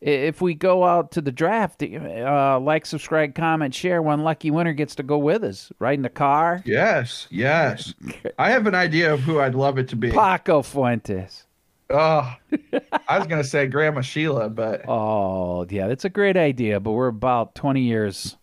[0.00, 4.72] If we go out to the draft, uh, like, subscribe, comment, share, one lucky winner
[4.72, 6.62] gets to go with us, right in the car.
[6.64, 7.92] Yes, yes.
[8.38, 10.10] I have an idea of who I'd love it to be.
[10.10, 11.44] Paco Fuentes.
[11.90, 12.34] Oh,
[13.08, 17.08] I was gonna say Grandma Sheila, but Oh, yeah, that's a great idea, but we're
[17.08, 18.36] about 20 years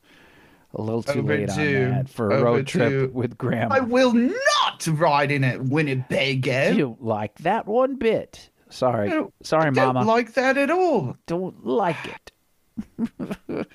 [0.76, 3.74] a little too Over late to- on that for a road trip to- with Grandma.
[3.76, 4.36] I will not
[4.86, 6.72] ride in a Winnebago.
[6.72, 8.50] you like that one bit.
[8.70, 9.08] Sorry.
[9.10, 10.04] No, Sorry, I don't Mama.
[10.06, 11.16] like that at all.
[11.26, 12.32] don't like it.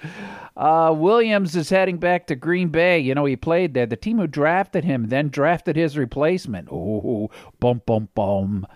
[0.56, 2.98] uh, Williams is heading back to Green Bay.
[2.98, 3.86] You know, he played there.
[3.86, 6.68] The team who drafted him then drafted his replacement.
[6.70, 8.66] Oh, bum, bum, bum.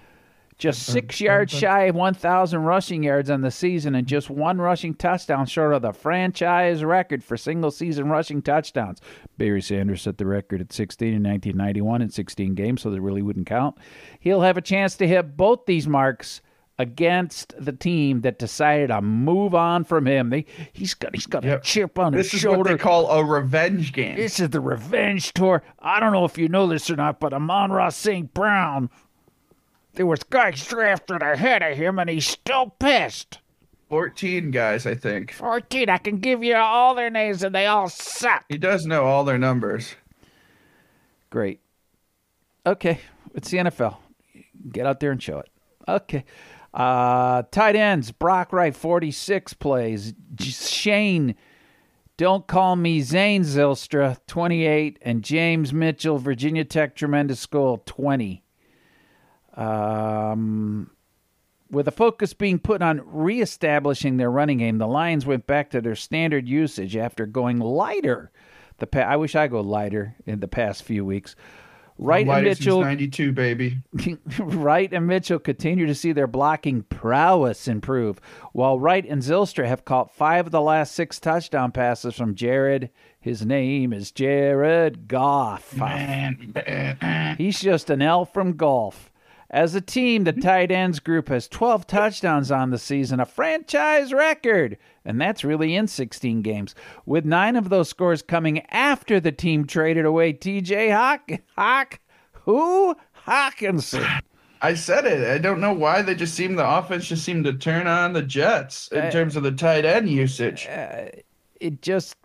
[0.59, 4.95] Just six yards shy of 1,000 rushing yards on the season and just one rushing
[4.95, 9.01] touchdown short of the franchise record for single season rushing touchdowns.
[9.37, 13.21] Barry Sanders set the record at 16 in 1991 in 16 games, so that really
[13.21, 13.77] wouldn't count.
[14.19, 16.40] He'll have a chance to hit both these marks
[16.79, 20.31] against the team that decided to move on from him.
[20.31, 22.33] They, he's got he's got a chip on his shoulder.
[22.33, 24.16] This is what they call a revenge game.
[24.16, 25.62] This is the revenge tour.
[25.79, 28.33] I don't know if you know this or not, but Amon-Ra St.
[28.35, 28.90] Brown,
[29.96, 33.40] there was guys drafted ahead of him, and he's still pissed.
[33.88, 35.32] 14 guys, I think.
[35.32, 35.88] 14.
[35.88, 38.44] I can give you all their names and they all suck.
[38.48, 39.94] He does know all their numbers.
[41.30, 41.61] Great.
[42.64, 43.00] Okay,
[43.35, 43.96] it's the NFL.
[44.72, 45.48] Get out there and show it.
[45.87, 46.24] Okay.
[46.74, 50.14] Uh, tight ends, Brock Wright, 46 plays.
[50.35, 51.35] J- Shane,
[52.16, 54.98] don't call me Zane Zylstra, 28.
[55.00, 58.42] And James Mitchell, Virginia Tech Tremendous School, 20.
[59.57, 60.90] Um,
[61.71, 65.81] with a focus being put on reestablishing their running game, the Lions went back to
[65.81, 68.31] their standard usage after going lighter.
[68.79, 71.35] The pa- I wish I go lighter in the past few weeks.
[71.99, 73.79] Wright and Mitchell, 92, baby.
[74.38, 78.21] Wright and Mitchell continue to see their blocking prowess improve,
[78.53, 82.90] while Wright and Zylstra have caught five of the last six touchdown passes from Jared.
[83.19, 85.73] His name is Jared Goff.
[87.38, 89.11] He's just an elf from golf.
[89.50, 90.40] As a team, the hmm?
[90.40, 94.76] tight ends group has 12 touchdowns on the season, a franchise record.
[95.04, 99.66] And that's really in 16 games, with nine of those scores coming after the team
[99.66, 102.00] traded away TJ Hawk, Hawk,
[102.32, 102.96] who?
[103.26, 104.22] Hockenson.
[104.62, 105.28] I said it.
[105.28, 108.22] I don't know why they just seem the offense just seemed to turn on the
[108.22, 110.66] Jets in uh, terms of the tight end usage.
[110.66, 111.06] Uh,
[111.61, 112.16] it just,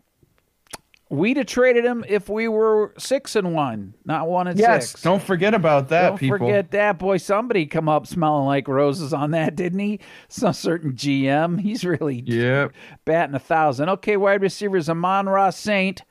[1.11, 5.01] we'd have traded him if we were six and one, not one and yes, six.
[5.01, 6.37] don't forget about that, Don't people.
[6.39, 7.17] forget that boy.
[7.17, 9.99] Somebody come up smelling like roses on that, didn't he?
[10.29, 11.59] Some certain GM.
[11.59, 12.71] He's really Yep.
[13.05, 13.89] batting a thousand.
[13.89, 16.01] Okay, wide receivers: Amon-Ra Saint,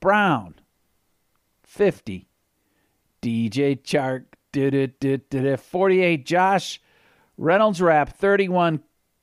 [0.00, 0.54] Brown,
[1.62, 2.28] fifty.
[3.22, 6.26] DJ Chark, did it, did it, forty-eight.
[6.26, 6.80] Josh
[7.36, 8.80] Reynolds Rap, thirty-one.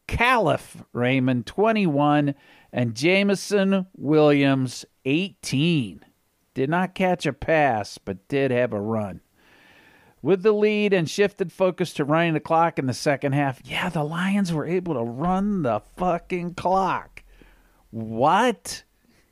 [0.07, 2.35] Kalif Raymond, twenty-one,
[2.73, 6.03] and Jameson Williams, eighteen.
[6.55, 9.21] Did not catch a pass, but did have a run.
[10.21, 13.89] With the lead and shifted focus to running the clock in the second half, yeah,
[13.89, 17.23] the Lions were able to run the fucking clock.
[17.89, 18.83] What?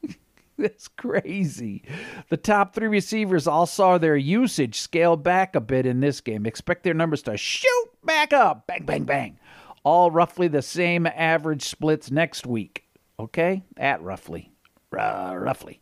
[0.57, 1.83] That's crazy.
[2.29, 6.45] The top three receivers all saw their usage scale back a bit in this game.
[6.45, 8.67] Expect their numbers to shoot back up.
[8.67, 9.39] Bang, bang, bang.
[9.83, 12.83] All roughly the same average splits next week.
[13.21, 13.63] Okay?
[13.77, 14.51] At roughly.
[14.91, 15.81] Roughly.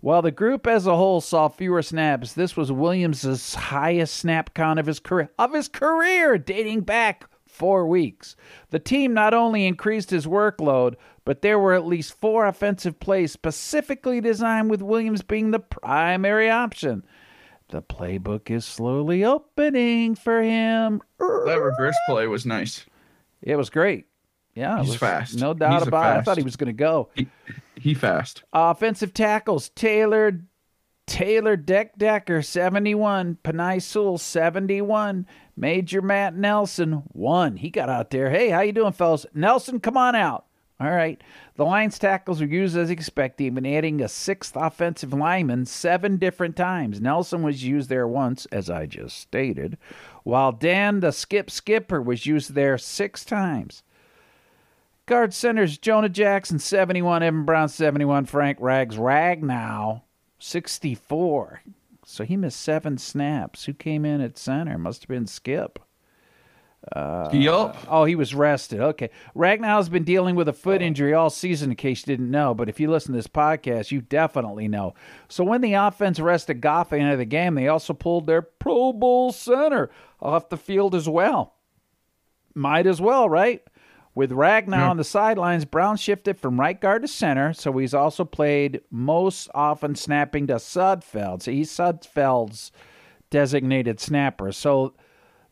[0.00, 4.78] While the group as a whole saw fewer snaps, this was Williams' highest snap count
[4.78, 8.36] of his career of his career dating back four weeks.
[8.70, 13.32] The team not only increased his workload, but there were at least four offensive plays
[13.32, 17.04] specifically designed with Williams being the primary option.
[17.68, 21.00] The playbook is slowly opening for him.
[21.18, 22.84] That reverse play was nice.
[23.40, 24.06] It was great.
[24.54, 25.38] Yeah, He's was- fast.
[25.38, 26.18] No doubt He's about it.
[26.18, 27.08] I thought he was going to go.
[27.14, 27.28] He,
[27.74, 28.42] he fast.
[28.52, 30.40] Offensive tackles: Taylor,
[31.06, 33.38] Taylor Deck Decker, seventy-one.
[33.44, 35.26] Penei Sewell, seventy-one.
[35.56, 37.56] Major Matt Nelson, one.
[37.56, 38.30] He got out there.
[38.30, 39.26] Hey, how you doing, fellas?
[39.34, 40.46] Nelson, come on out.
[40.80, 41.22] All right.
[41.56, 46.56] The Lions tackles were used as expected, even adding a sixth offensive lineman seven different
[46.56, 47.00] times.
[47.00, 49.76] Nelson was used there once, as I just stated,
[50.24, 53.82] while Dan the Skip Skipper was used there six times.
[55.12, 60.00] Guard centers Jonah Jackson 71, Evan Brown 71, Frank Rags Ragnow
[60.38, 61.60] 64.
[62.06, 63.66] So he missed seven snaps.
[63.66, 64.78] Who came in at center?
[64.78, 65.78] Must have been Skip.
[66.96, 67.76] Uh, yup.
[67.88, 68.80] Oh, he was rested.
[68.80, 69.10] Okay.
[69.36, 70.86] Ragnow's been dealing with a foot uh-huh.
[70.86, 72.54] injury all season, in case you didn't know.
[72.54, 74.94] But if you listen to this podcast, you definitely know.
[75.28, 78.24] So when the offense rested Goff at the end of the game, they also pulled
[78.24, 79.90] their Pro Bowl center
[80.22, 81.56] off the field as well.
[82.54, 83.62] Might as well, right?
[84.14, 84.90] With Ragnow Yeah.
[84.90, 89.48] on the sidelines, Brown shifted from right guard to center, so he's also played most
[89.54, 91.42] often snapping to Sudfeld.
[91.42, 92.72] So he's Sudfeld's
[93.30, 94.52] designated snapper.
[94.52, 94.92] So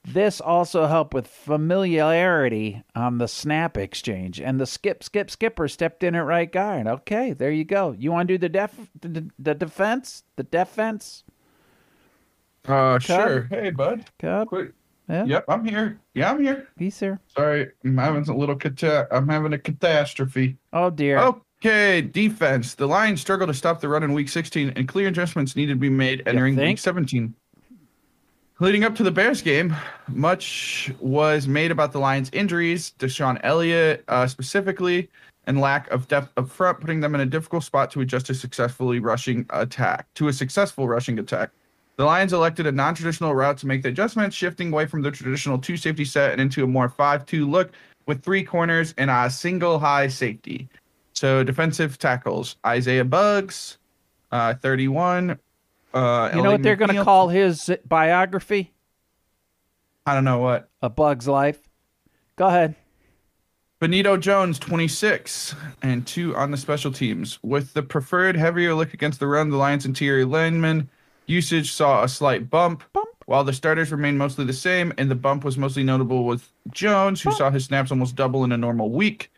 [0.05, 6.03] this also helped with familiarity on the snap exchange, and the skip, skip, skipper stepped
[6.03, 6.87] in at right guard.
[6.87, 7.93] Okay, there you go.
[7.99, 11.25] You want to do the def, the, the defense, the defense,
[12.69, 13.45] Uh, sure.
[13.45, 14.05] Hey, bud.
[14.19, 14.49] Cub?
[14.49, 14.73] Quick.
[15.11, 15.99] Yeah, Yep, I'm here.
[16.15, 16.69] Yeah, I'm here.
[16.79, 17.19] he's here.
[17.27, 20.57] Sorry, I'm having a little cata- I'm having a catastrophe.
[20.73, 21.19] Oh dear.
[21.19, 22.75] Okay, defense.
[22.75, 25.79] The Lions struggled to stop the run in week 16, and clear adjustments needed to
[25.81, 26.69] be made entering think?
[26.71, 27.35] week 17.
[28.61, 29.75] Leading up to the Bears game,
[30.09, 35.09] much was made about the Lions' injuries, DeShon Elliott uh, specifically,
[35.47, 38.35] and lack of depth up front, putting them in a difficult spot to adjust to
[38.35, 41.51] successfully rushing attack to a successful rushing attack.
[41.97, 45.59] The Lions elected a non-traditional route to make the adjustments, shifting away from the traditional
[45.59, 47.73] two safety set and into a more 5-2 look
[48.07, 50.69] with three corners and a single high safety.
[51.13, 53.79] So defensive tackles: Isaiah Buggs,
[54.33, 55.39] uh, 31.
[55.93, 58.73] Uh, you know what they're going to call his biography?
[60.07, 60.69] I don't know what.
[60.83, 61.61] A Bug's Life.
[62.37, 62.75] Go ahead.
[63.81, 67.39] Benito Jones, 26, and two on the special teams.
[67.43, 70.91] With the preferred heavier look against the run, the Lions' interior lineman
[71.31, 72.83] usage saw a slight bump,
[73.27, 77.23] while the starters remained mostly the same, and the bump was mostly notable with Jones,
[77.23, 79.31] who saw his snaps almost double in a normal week.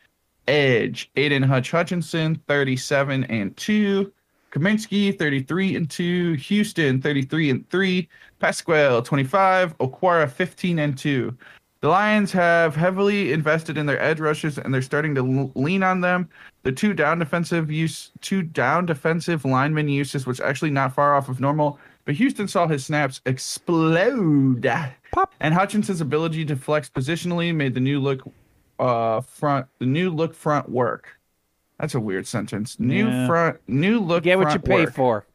[0.49, 4.13] Edge, Aidan Hutch Hutchinson, 37 and 2.
[4.51, 6.35] Cominsky, 33 and 2.
[6.35, 8.09] Houston, 33 and 3.
[8.39, 9.79] Pasquale, 25.
[9.79, 11.37] Okwara, 15 and 2.
[11.83, 16.01] The Lions have heavily invested in their edge rushes, and they're starting to lean on
[16.01, 16.29] them.
[16.63, 21.29] The two down defensive use, two down defensive lineman uses was actually not far off
[21.29, 24.63] of normal, but Houston saw his snaps explode.
[25.11, 25.35] Pop.
[25.41, 28.23] And Hutchinson's ability to flex positionally made the new look
[28.79, 31.09] uh front the new look front work.
[31.81, 32.79] That's a weird sentence.
[32.79, 33.27] New Yeah.
[33.27, 34.95] front new look Get what you pay work.
[34.95, 35.27] for.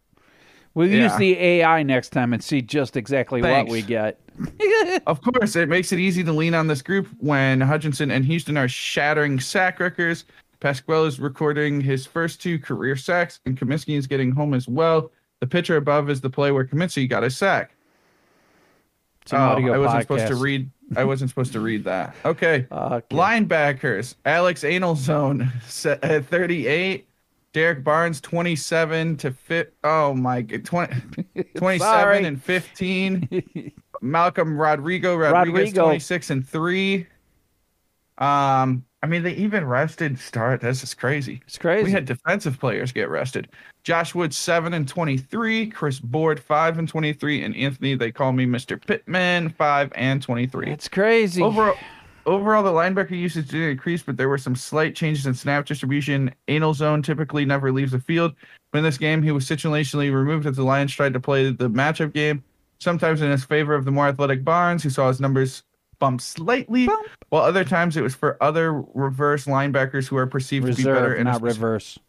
[0.78, 3.68] We'll use the AI next time and see just exactly Thanks.
[3.68, 4.20] what we get.
[5.08, 8.56] Of course, it makes it easy to lean on this group when Hutchinson and Houston
[8.58, 10.26] are shattering sack records.
[10.60, 15.12] Paschal is recording his first two career sacks, and Cominsky is getting home as well.
[15.40, 17.72] The picture above is the play where Cominsky got a sack.
[19.32, 20.70] Oh, I wasn't supposed to read.
[20.96, 22.16] I wasn't supposed to read that.
[22.24, 22.68] Okay.
[22.72, 23.16] Okay.
[23.16, 27.08] Linebackers: Alex Anzalone se- at uh, 38.
[27.58, 29.74] Derrick Barnes 27 to fit.
[29.84, 30.94] Oh my god, 20,
[31.58, 33.72] 27 and 15.
[34.04, 35.86] Malcolm Rodrigo Rodriguez Rodrigo.
[35.86, 37.08] 26 and 3.
[38.20, 40.62] Um I mean they even rested start.
[40.62, 41.42] This is crazy.
[41.48, 41.86] It's crazy.
[41.86, 43.48] We had defensive players get rested.
[43.82, 48.46] Josh Wood 7 and 23, Chris Board 5 and 23 and Anthony they call me
[48.46, 48.80] Mr.
[48.80, 50.70] Pittman 5 and 23.
[50.70, 51.42] it's crazy.
[51.42, 51.76] Overall,
[52.28, 56.32] overall, the linebacker usage did increase, but there were some slight changes in snap distribution.
[56.48, 58.36] Anzalone typically never leaves the field,
[58.72, 61.70] but in this game, he was situationally removed as the Lions tried to play the
[61.70, 62.44] matchup game,
[62.80, 65.64] sometimes in his favor of the more athletic Barnes, who saw his numbers
[66.00, 66.88] bump slightly,
[67.30, 71.10] while other times it was for other reverse linebackers who are perceived to be better
[71.10, 72.00] Reserve, in a not specific- reverse.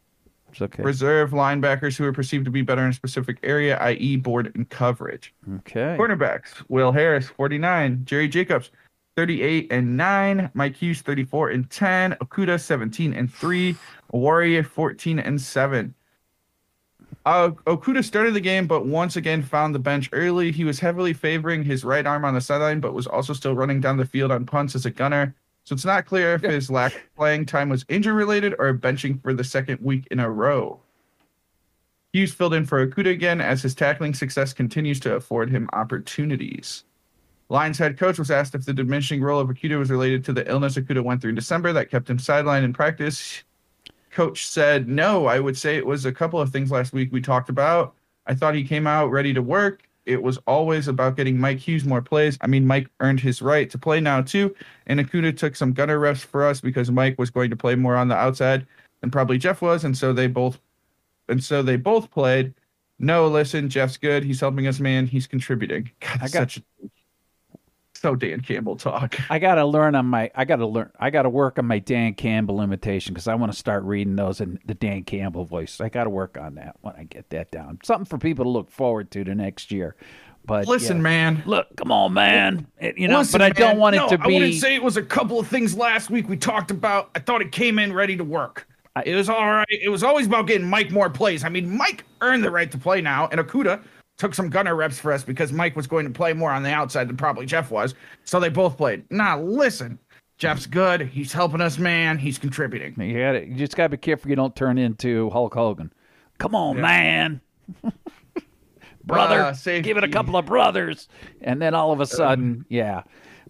[0.51, 0.83] It's okay.
[0.83, 4.69] reserve linebackers who are perceived to be better in a specific area, i.e., board and
[4.69, 5.35] coverage.
[5.59, 5.95] Okay.
[5.99, 8.03] Cornerbacks: Will Harris, 49.
[8.07, 8.71] Jerry Jacobs,
[9.19, 10.49] 38 and 9.
[10.55, 12.13] Mike Hughes, 34 and 10.
[12.21, 13.75] Okudah, 17 and 3.
[14.13, 15.93] Warrior, 14 and 7.
[17.27, 20.53] Uh, Okudah started the game, but once again found the bench early.
[20.53, 23.81] He was heavily favoring his right arm on the sideline, but was also still running
[23.81, 25.35] down the field on punts as a gunner.
[25.65, 29.21] So it's not clear if his lack of playing time was injury related or benching
[29.21, 30.79] for the second week in a row.
[32.13, 36.85] Hughes filled in for Okudah again as his tackling success continues to afford him opportunities.
[37.51, 40.49] Lions head coach was asked if the diminishing role of Okudah was related to the
[40.51, 43.43] illness Okudah went through in December that kept him sidelined in practice.
[44.11, 47.21] Coach said, No, I would say it was a couple of things last week we
[47.21, 47.95] talked about.
[48.27, 49.83] I thought he came out ready to work.
[50.05, 52.39] It was always about getting Mike Hughes more plays.
[52.41, 54.55] I mean, Mike earned his right to play now, too.
[54.87, 57.95] And Okudah took some gunner reps for us because Mike was going to play more
[57.97, 58.67] on the outside
[59.01, 59.85] than probably Jeff was.
[59.85, 60.59] And so they both
[61.29, 62.55] and so they both played.
[62.99, 64.25] No, listen, Jeff's good.
[64.25, 65.07] He's helping us, man.
[65.07, 65.91] He's contributing.
[66.01, 66.63] God, I got- such
[68.01, 69.17] so Dan Campbell talk.
[69.31, 70.31] I gotta learn on my.
[70.35, 70.91] I gotta learn.
[71.01, 74.41] I gotta work on my Dan Campbell imitation because I want to start reading those
[74.41, 75.81] in the Dan Campbell voice.
[75.81, 77.79] I gotta work on that when I get that down.
[77.83, 79.97] Something for people to look forward to the next year.
[80.45, 81.03] But Listen, yeah.
[81.03, 81.43] man.
[81.45, 82.67] look, come on, man.
[82.81, 83.79] It- you know, Listen, but I don't man.
[83.79, 84.25] want it No, to be.
[84.25, 87.11] I wouldn't say it was a couple of things last week we talked about.
[87.15, 88.67] I thought it came in ready to work.
[88.97, 89.67] I- it was all right.
[89.69, 91.45] It was always about getting Mike more plays.
[91.45, 93.83] I mean, Mike earned the right to play now, and Okudah
[94.19, 96.71] took some gunner reps for us because Mike was going to play more on the
[96.71, 97.95] outside than probably Jeff was.
[98.25, 99.05] So they both played.
[99.11, 99.99] Nah, listen.
[100.37, 101.01] Jeff's good.
[101.03, 102.19] He's helping us, man.
[102.19, 102.95] He's contributing.
[103.01, 105.93] You, gotta, you just gotta be careful you don't turn into Hulk Hogan.
[106.39, 107.41] Come on, man.
[109.05, 111.09] Brother, Uh, give it a couple of brothers.
[111.41, 113.03] And then all of a sudden, yeah.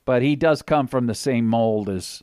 [0.04, 2.22] But he does come from the same mold as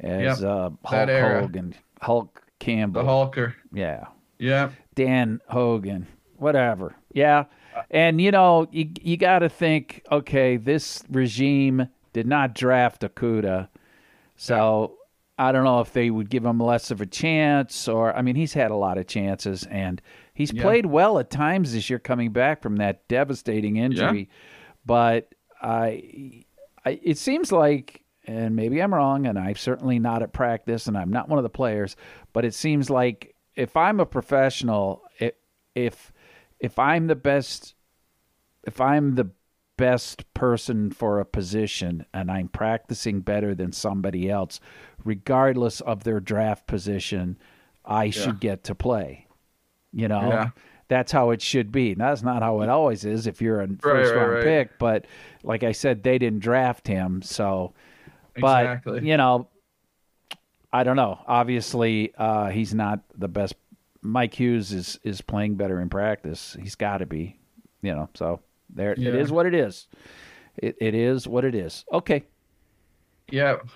[0.00, 1.10] as Yep, uh, Hulk.
[1.10, 3.02] Hogan, Hulk Campbell.
[3.02, 3.54] The Hulker.
[3.72, 4.06] Yeah.
[4.38, 4.70] Yeah.
[4.94, 6.96] Dan Hogan, whatever.
[7.12, 7.44] Yeah.
[7.90, 13.68] And you know, you you got to think, okay, this regime did not draft Okudah.
[14.36, 14.96] So
[15.38, 18.36] I don't know if they would give him less of a chance or I mean,
[18.36, 20.00] he's had a lot of chances and
[20.34, 20.62] he's Yeah.
[20.62, 24.28] played well at times this year coming back from that devastating injury.
[24.84, 26.44] But I,
[26.84, 30.96] I it seems like and maybe I'm wrong and I'm certainly not at practice and
[30.96, 31.96] I'm not one of the players,
[32.32, 35.32] but it seems like if I'm a professional, i-
[35.74, 36.12] if
[36.60, 37.74] if I'm the best
[38.64, 39.30] if I'm the
[39.78, 44.60] best person for a position and I'm practicing better than somebody else,
[45.02, 47.38] regardless of their draft position,
[47.86, 49.26] I should get to play.
[49.92, 50.50] You know, Yeah.
[50.88, 51.94] that's how it should be.
[51.94, 54.44] That's not how it always is if you're a Right, first round right.
[54.44, 55.06] pick, but
[55.42, 57.72] like I said, they didn't draft him, so.
[58.38, 59.48] But you know,
[60.72, 61.18] I don't know.
[61.26, 63.54] Obviously, uh, he's not the best.
[64.02, 66.56] Mike Hughes is is playing better in practice.
[66.60, 67.38] He's got to be,
[67.82, 68.08] you know.
[68.14, 68.40] So
[68.70, 69.10] there, Yeah.
[69.10, 69.88] it is what it is.
[70.56, 71.84] It, it is what it is.
[71.92, 72.24] Okay.
[73.30, 73.66] Yep.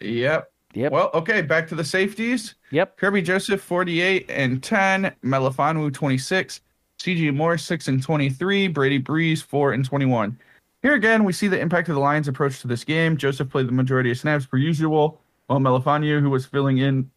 [0.00, 0.50] Yep.
[0.74, 0.92] Yep.
[0.92, 2.54] Well, okay, back to the safeties.
[2.70, 2.98] Yep.
[3.00, 5.12] Kerby Joseph, 48 and 10.
[5.24, 6.60] Melifonwu, 26.
[6.98, 8.68] CJ Moore, 6 and 23.
[8.68, 10.38] Brady Breeze, 4 and 21.
[10.82, 13.16] Here again, we see the impact of the Lions' approach to this game.
[13.16, 17.10] Joseph played the majority of snaps per usual, while Melifonwu, who was filling in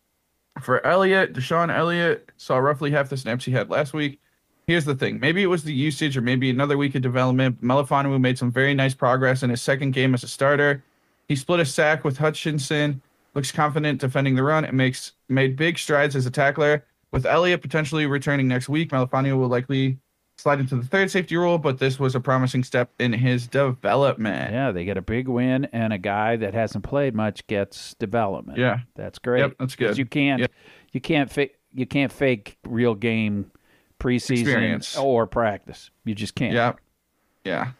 [0.61, 4.19] for Elliott, DeShon Elliott, saw roughly half the snaps he had last week.
[4.67, 5.19] Here's the thing.
[5.19, 7.61] Maybe it was the usage or maybe another week of development.
[7.63, 10.83] Melifonwu made some very nice progress in his second game as a starter.
[11.27, 13.01] He split a sack with Hutchinson,
[13.33, 16.85] looks confident defending the run, and makes made big strides as a tackler.
[17.11, 19.97] With Elliott potentially returning next week, Melifonwu will likely
[20.39, 24.51] slide into the third safety role, but this was a promising step in his development.
[24.53, 28.57] Yeah, they get a big win, and a guy that hasn't played much gets development.
[28.57, 28.79] Yeah.
[28.95, 29.41] that's great.
[29.41, 29.97] Yep, that's good.
[29.97, 30.51] You can't, Yep.
[30.93, 33.51] you can't fake, you can't fake real game
[33.99, 34.97] preseason Experience.
[34.97, 35.91] or practice.
[36.05, 36.53] You just can't.
[36.53, 36.73] Yeah.
[37.43, 37.71] Yeah.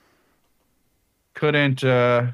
[1.34, 2.28] Couldn't uh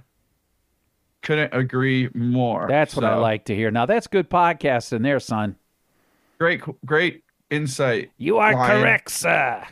[1.21, 2.67] couldn't agree more.
[2.67, 3.69] That's what I like to hear.
[3.71, 5.55] Now that's good podcasting there, son.
[6.39, 8.11] Great great insight.
[8.17, 8.81] You are Lion.
[8.81, 9.63] correct, sir.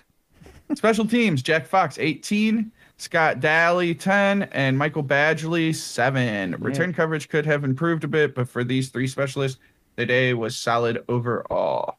[0.76, 6.56] Special teams, Jack Fox 18, Scott Daly 10, and Michael Badgley 7.
[6.60, 9.60] Return coverage could have improved a bit, but for these three specialists,
[9.96, 11.98] the day was solid overall.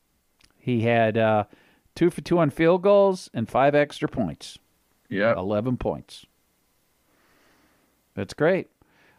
[0.58, 1.44] He had uh,
[1.94, 4.58] two for two on field goals and five extra points.
[5.08, 5.34] Yeah.
[5.36, 6.24] 11 points.
[8.14, 8.68] That's great.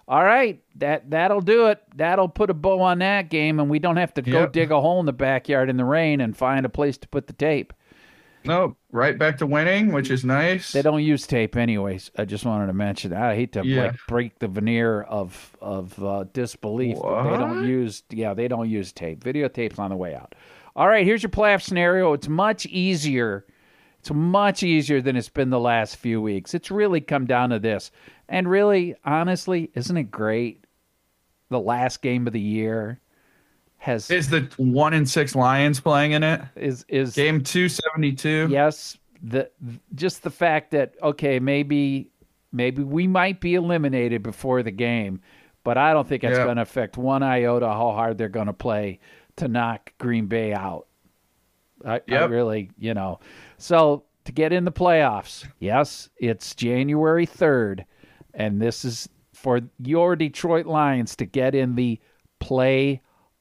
[0.07, 1.81] All right, that that'll do it.
[1.95, 4.53] That'll put a bow on that game, and we don't have to go Yep.
[4.53, 7.25] dig a hole in the backyard in the rain and find a place to put
[7.25, 7.73] the tape.
[8.47, 10.71] No, right back to winning, which is nice.
[10.71, 12.11] They don't use tape, anyways.
[12.17, 13.11] I just wanted to mention.
[13.11, 13.21] that.
[13.21, 13.83] I hate to Yeah.
[13.87, 18.03] like break the veneer of of uh, disbelief, they don't use.
[18.09, 19.23] Yeah, they don't use tape.
[19.23, 20.35] Videotape's on the way out.
[20.75, 22.13] All right, here's your playoff scenario.
[22.13, 23.45] It's much easier.
[23.99, 26.53] It's much easier than it's been the last few weeks.
[26.53, 27.89] It's really come down to this,
[28.29, 30.63] and really, honestly, isn't it great?
[31.49, 32.99] The last game of the year
[33.85, 36.41] has Is the one in six Lions playing in it?
[36.55, 38.47] is is Game 272.
[38.49, 39.49] yes the
[39.93, 42.09] just the fact that okay maybe
[42.51, 45.19] maybe we might be eliminated before the game
[45.63, 48.53] but i don't think it's going to affect one iota how hard they're going to
[48.53, 48.99] play
[49.37, 50.87] to knock green bay out
[51.83, 53.19] I, I really you know
[53.57, 57.85] so to get in the playoffs yes it's january 3rd
[58.33, 61.99] and this is for your detroit lions to get in the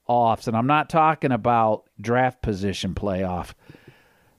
[0.09, 3.53] playoffs and i'm not talking about draft position playoff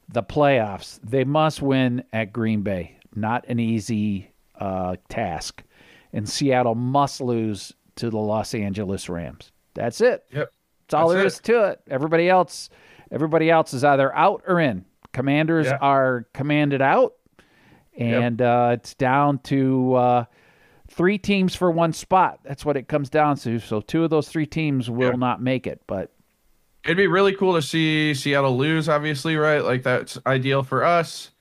[0.08, 1.00] the playoffs.
[1.04, 3.00] They must win at Green Bay.
[3.16, 5.64] Not an easy uh, task.
[6.14, 9.52] And Seattle must lose to the Los Angeles Rams.
[9.74, 10.24] That's it.
[10.32, 10.52] Yep.
[10.84, 11.28] That's all That's there it.
[11.28, 11.82] is to it.
[11.90, 12.70] Everybody else,
[13.10, 14.86] everybody else is either out or in.
[15.12, 15.80] Commanders Yeah.
[15.82, 17.16] are commanded out,
[17.98, 20.26] and uh, it's down to uh,
[20.96, 22.40] three teams for one spot.
[22.44, 23.60] That's what it comes down to.
[23.60, 25.16] So two of those three teams will Yeah.
[25.18, 25.82] not make it.
[25.88, 26.12] But
[26.86, 29.64] It'd be really cool to see Seattle lose, obviously, right?
[29.64, 31.32] Like that's ideal for us.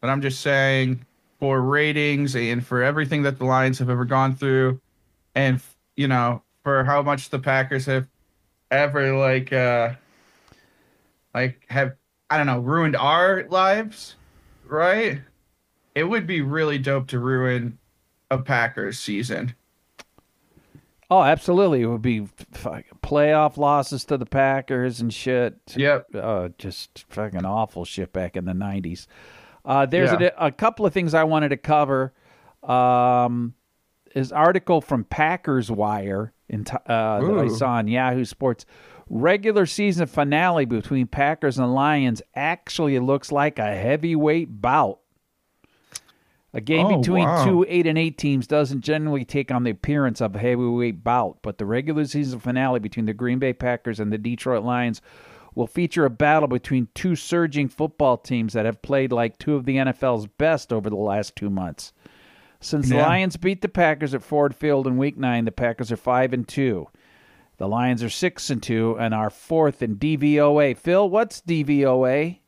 [0.00, 1.04] But I'm just saying
[1.40, 4.80] for ratings and for everything that the Lions have ever gone through
[5.34, 5.60] and
[5.96, 8.06] you know, for how much the Packers have
[8.70, 9.92] ever like uh
[11.34, 11.94] like have
[12.30, 14.14] I don't know, ruined our lives,
[14.64, 15.20] right?
[15.94, 17.76] It would be really dope to ruin
[18.32, 19.54] a Packers season.
[21.10, 21.82] Oh, absolutely.
[21.82, 25.58] It would be fucking playoff losses to the Packers and shit.
[25.76, 26.06] Yep.
[26.14, 29.06] Uh, just fucking awful shit back in the 90s.
[29.64, 30.30] Uh, there's Yeah.
[30.38, 32.14] a, a couple of things I wanted to cover.
[32.62, 33.54] Um,
[34.14, 38.64] is article from Packers Wire in uh, that I saw on Yahoo Sports.
[39.08, 45.00] Regular season finale between Packers and Lions actually looks like a heavyweight bout.
[46.54, 47.44] A game Oh, between wow.
[47.44, 51.38] two eight and eight teams doesn't generally take on the appearance of a heavyweight bout,
[51.42, 55.00] but the regular season finale between the Green Bay Packers and the Detroit Lions
[55.54, 59.64] will feature a battle between two surging football teams that have played like two of
[59.64, 61.92] the NFL's best over the last two months.
[62.60, 65.96] Since the Lions beat the Packers at Ford Field in Week Nine, the Packers are
[65.96, 66.86] five and two.
[67.58, 70.76] The Lions are six and two and are fourth in DVOA.
[70.76, 72.38] Phil, what's DVOA?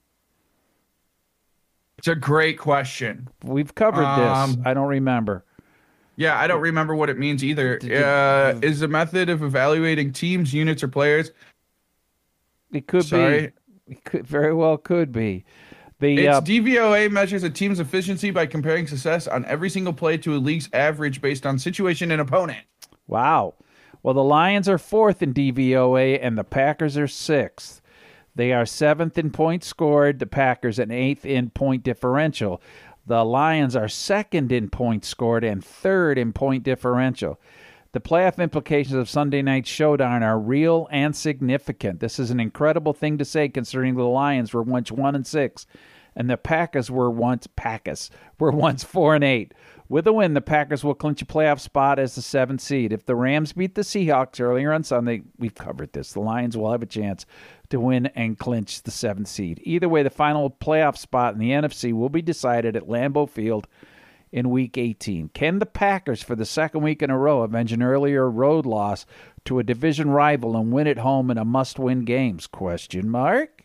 [2.05, 3.28] It's a great question.
[3.44, 4.36] We've covered this.
[4.36, 5.42] Um, I don't remember.
[6.16, 7.78] Yeah, I don't remember what it means either.
[7.82, 11.30] Uh, is a method of evaluating teams, units, or players.
[12.74, 13.55] It could Sorry.
[13.86, 13.92] be.
[13.94, 15.46] It could very well could be.
[15.98, 20.18] The Its uh, DVOA measures a team's efficiency by comparing success on every single play
[20.18, 22.66] to a league's average based on situation and opponent.
[23.07, 23.55] wow.
[24.02, 27.80] Well, the Lions are fourth in DVOA and the Packers are sixth.
[28.35, 32.61] They are seventh in points scored, the Packers and eighth in point differential.
[33.07, 37.41] The Lions are second in points scored and third in point differential.
[37.93, 42.01] The playoff implications of Sunday night's showdown are real and significant.
[42.01, 45.64] This is an incredible thing to say considering the Lions were once one and six,
[46.16, 48.11] and the Packers were once Packers
[48.41, 49.55] were once four and eight.
[49.89, 52.93] With a win, the Packers will clinch a playoff spot as the seventh seed.
[52.93, 56.14] If the Rams beat the Seahawks earlier on Sunday, we've covered this.
[56.14, 57.26] The Lions will have a chance
[57.75, 59.61] to win and clinch the seventh seed.
[59.64, 63.66] Either way, the final playoff spot in the NFC will be decided at Lambeau Field
[64.31, 65.31] in Week 18.
[65.31, 69.07] Can the Packers, for the second week in a row, avenge an earlier road loss
[69.45, 72.47] to a division rival and win at home in a must-win games?
[72.47, 73.64] Question mark.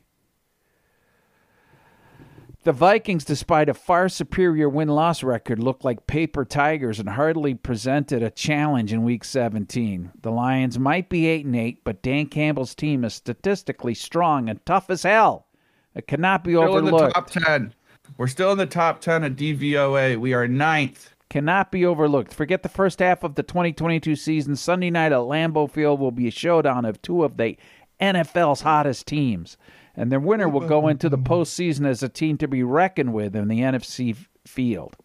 [2.63, 7.53] The Vikings, despite a far superior win loss record, looked like paper tigers and hardly
[7.53, 10.11] presented a challenge in week 17.
[10.21, 14.65] The Lions might be 8 and 8, but Dan Campbell's team is statistically strong and
[14.65, 15.47] tough as hell.
[15.95, 17.73] It cannot be Still in the top 10.
[18.17, 20.17] We're still in the top 10 of DVOA.
[20.17, 21.13] We are ninth.
[21.29, 22.33] Cannot be overlooked.
[22.33, 24.57] Forget the first half of the 2022 season.
[24.57, 27.55] Sunday night at Lambeau Field will be a showdown of two of the
[28.01, 29.55] NFL's hottest teams.
[29.95, 33.35] And their winner will go into the postseason as a team to be reckoned with
[33.35, 34.15] in the NFC
[34.45, 34.95] field.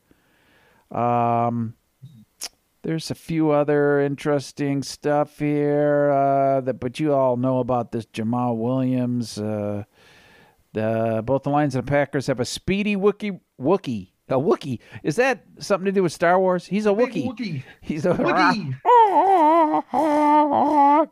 [0.90, 1.74] Um,
[2.82, 8.06] there's a few other interesting stuff here, uh, that, but you all know about this
[8.06, 9.38] Jamaal Williams.
[9.38, 9.84] Uh,
[10.74, 13.40] the, both the Lions and the Packers have a speedy Wookie.
[13.60, 14.08] Wookie.
[14.28, 14.80] A Wookie.
[15.02, 16.66] Is that something to do with Star Wars?
[16.66, 17.26] He's a Wookie.
[17.26, 17.62] Wookie.
[17.80, 18.74] He's a Wookie.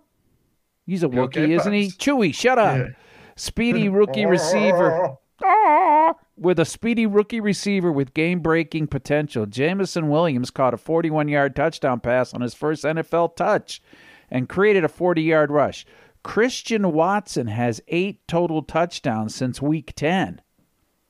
[0.86, 1.88] He's a Wookie, okay, isn't he?
[1.88, 2.76] Chewy, shut up.
[2.76, 2.88] Yeah.
[3.36, 5.16] Speedy rookie receiver.
[6.36, 11.54] With a speedy rookie receiver with game breaking potential, Jameson Williams caught a 41 yard
[11.56, 13.82] touchdown pass on his first NFL touch
[14.30, 15.84] and created a 40 yard rush.
[16.22, 20.40] Christian Watson has eight total touchdowns since week 10.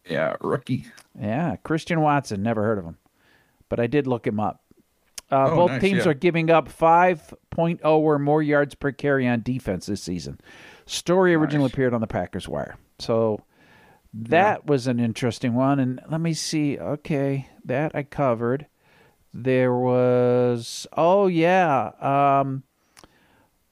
[0.09, 0.87] Yeah, rookie.
[1.18, 2.43] Yeah, Christian Watson.
[2.43, 2.99] Never heard of him,
[3.68, 4.62] but I did look him up.
[5.31, 6.11] Uh, Oh, both nice, teams yeah.
[6.11, 10.41] are giving up 5.0 or more yards per carry on defense this season.
[10.93, 11.72] Story originally Nice.
[11.72, 12.76] appeared on the Packers Wire.
[12.99, 13.40] So
[14.12, 15.80] that was an interesting one.
[15.80, 16.78] And let me see.
[16.78, 18.66] Okay, that I covered.
[19.34, 21.93] There was, oh, yeah.
[22.40, 22.64] Um,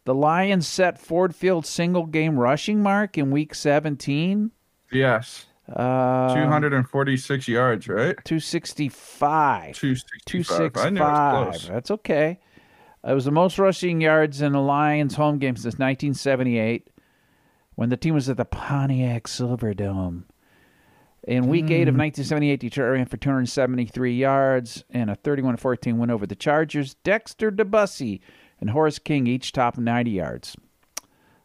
[0.07, 4.51] the Lions set Ford Field single game rushing mark in week 17.
[4.91, 5.45] Yes.
[5.71, 8.17] Uh, 246 yards, right?
[8.25, 9.77] 265.
[9.77, 10.77] 265.
[10.77, 11.75] I knew it was 265.
[11.75, 12.41] That's okay.
[13.07, 16.89] It was the most rushing yards in a Lions home game since 1978
[17.75, 20.25] when the team was at the Pontiac Silverdome.
[21.29, 21.91] In week eight Hmm.
[21.91, 26.95] of 1978, Detroit ran for 273 yards and a 31 14 win over the Chargers.
[27.05, 28.21] Dexter DeBussy
[28.61, 30.57] and Horace King each top 90 yards.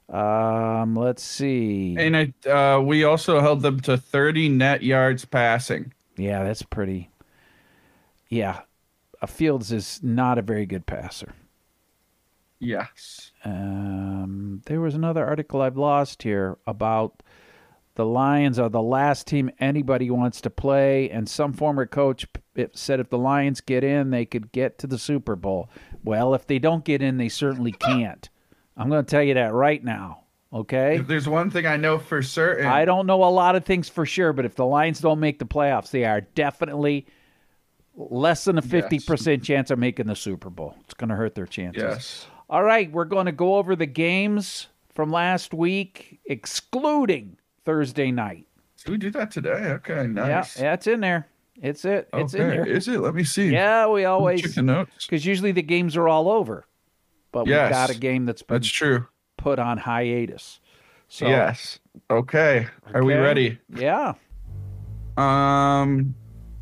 [0.07, 1.95] Um, let's see.
[1.97, 5.93] And it, uh, we also held them to 30 net yards passing.
[6.15, 7.09] Yeah, that's pretty.
[8.29, 8.61] Yeah,
[9.27, 11.33] Fields is not a very good passer.
[12.59, 13.31] Yes.
[13.45, 17.21] Um, there was another article I've lost here about
[17.93, 22.25] the Lions are the last team anybody wants to play, and some former coach
[22.73, 25.69] said if the Lions get in, they could get to the Super Bowl.
[26.03, 28.29] Well, if they don't get in, they certainly can't.
[28.75, 30.23] I'm going to tell you that right now.
[30.51, 30.97] Okay.
[30.97, 33.87] If there's one thing I know for certain, I don't know a lot of things
[33.87, 37.05] for sure, but if the Lions don't make the playoffs, they are definitely
[37.95, 40.75] less than a 50% chance of making the Super Bowl.
[40.81, 41.81] It's going to hurt their chances.
[41.81, 42.27] Yes.
[42.49, 48.45] All right, we're going to go over the games from last week, excluding Thursday night.
[48.83, 49.49] Did we do that today?
[49.49, 50.59] Okay, nice.
[50.59, 51.27] Yeah, it's in there.
[51.61, 52.07] It's it.
[52.13, 52.43] It's okay.
[52.43, 52.67] in there.
[52.67, 52.99] Is it?
[52.99, 53.49] Let me see.
[53.49, 55.07] yeah, we always Check the notes.
[55.07, 56.65] because usually the games are all over,
[57.31, 57.63] but Yes.
[57.65, 59.07] we've got a game that's been That's true.
[59.37, 60.59] put on hiatus.
[61.07, 61.79] So yes.
[62.11, 62.67] Okay.
[62.93, 63.57] Are we ready?
[63.75, 64.13] Yeah.
[65.17, 66.13] Um,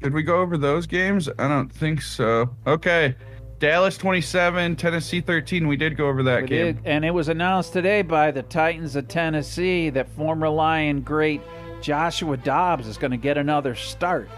[0.02, 1.28] did we go over those games?
[1.40, 2.56] I don't think so.
[2.68, 3.16] Okay.
[3.60, 5.68] Dallas 27, Tennessee 13.
[5.68, 6.66] We did go over that We game.
[6.76, 11.42] did, and it was announced today by the Titans of Tennessee that former Lion great
[11.82, 14.30] Joshua Dobbs is going to get another start.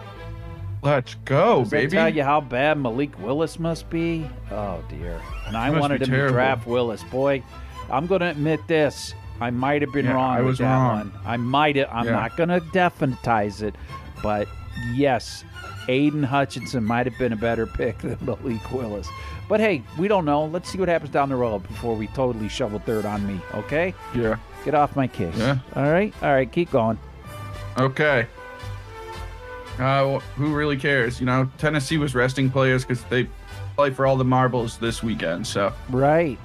[0.84, 1.92] Let's go, Does baby.
[1.94, 4.30] tell you how bad Malik Willis must be?
[4.52, 5.20] Oh dear!
[5.48, 7.02] And I wanted to draft Willis.
[7.06, 7.42] Boy,
[7.90, 9.16] I'm going to admit this.
[9.42, 10.98] I might have been Yeah, wrong I with was that wrong.
[11.00, 11.12] one.
[11.26, 11.90] I might have.
[11.92, 12.12] I'm Yeah.
[12.12, 13.74] not going to definitize it,
[14.22, 14.48] but
[14.94, 15.44] yes,
[15.88, 19.08] Aidan Hutchinson might have been a better pick than Malik Willis.
[19.48, 20.46] But hey, we don't know.
[20.46, 23.40] Let's see what happens down the road before we totally shovel dirt on me.
[23.54, 23.94] Okay?
[24.16, 24.38] Yeah.
[24.64, 25.36] Get off my case.
[25.38, 25.60] Yeah.
[25.76, 26.14] All right.
[26.22, 26.52] All right.
[26.52, 26.98] Keep going.
[27.78, 28.28] Okay.
[29.78, 31.20] Uh, who really cares?
[31.20, 33.28] You know, Tennessee was resting players because they
[33.76, 35.46] play for all the marbles this weekend.
[35.46, 36.40] So Right.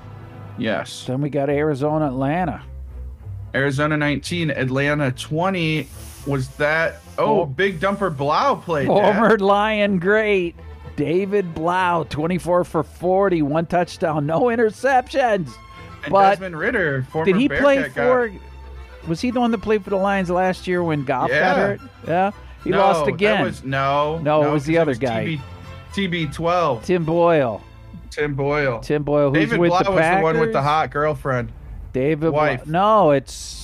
[0.58, 1.06] Yes.
[1.06, 2.62] Then we got Arizona, Atlanta.
[3.54, 5.88] Arizona 19, Atlanta 20.
[6.26, 7.00] Was that?
[7.18, 7.46] Oh, Oh.
[7.46, 8.88] Big Dumper Blough played.
[8.88, 8.92] that.
[9.14, 10.54] Former Lion great
[10.96, 15.48] David Blough, 24 for 40, one touchdown, no interceptions.
[16.04, 18.04] And but Desmond Ridder, former did he play Bearcat guy.
[18.04, 18.32] for?
[19.08, 21.54] Was he the one that played for the Lions last year when Goff got Yeah.
[21.54, 21.80] hurt?
[22.06, 22.30] Yeah,
[22.64, 23.44] he no, lost that again.
[23.44, 25.38] was, no, No, it was the other guy.
[25.94, 27.62] TB, TB12, Tim Boyle.
[28.10, 28.80] Tim Boyle.
[28.80, 31.52] Tim Boyle, who's David with Blough the was the one with the hot girlfriend.
[31.92, 32.64] David wife.
[32.64, 32.72] Blough.
[32.72, 33.59] No, it's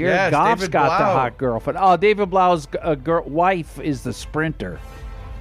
[0.00, 1.78] Jared Yes, Goff's David got the hot girlfriend.
[1.80, 4.78] Oh, David Blough's uh, girl, wife is the sprinter.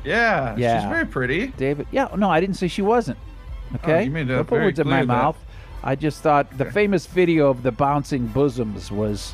[0.04, 0.82] Yeah, Yeah.
[0.82, 1.48] she's very pretty.
[1.58, 1.88] David.
[1.92, 3.18] Yeah, no, I didn't say she wasn't.
[3.76, 5.38] Okay, Oh, you made that put words in my that- mouth.
[5.84, 9.34] I just thought the famous video of the bouncing bosoms was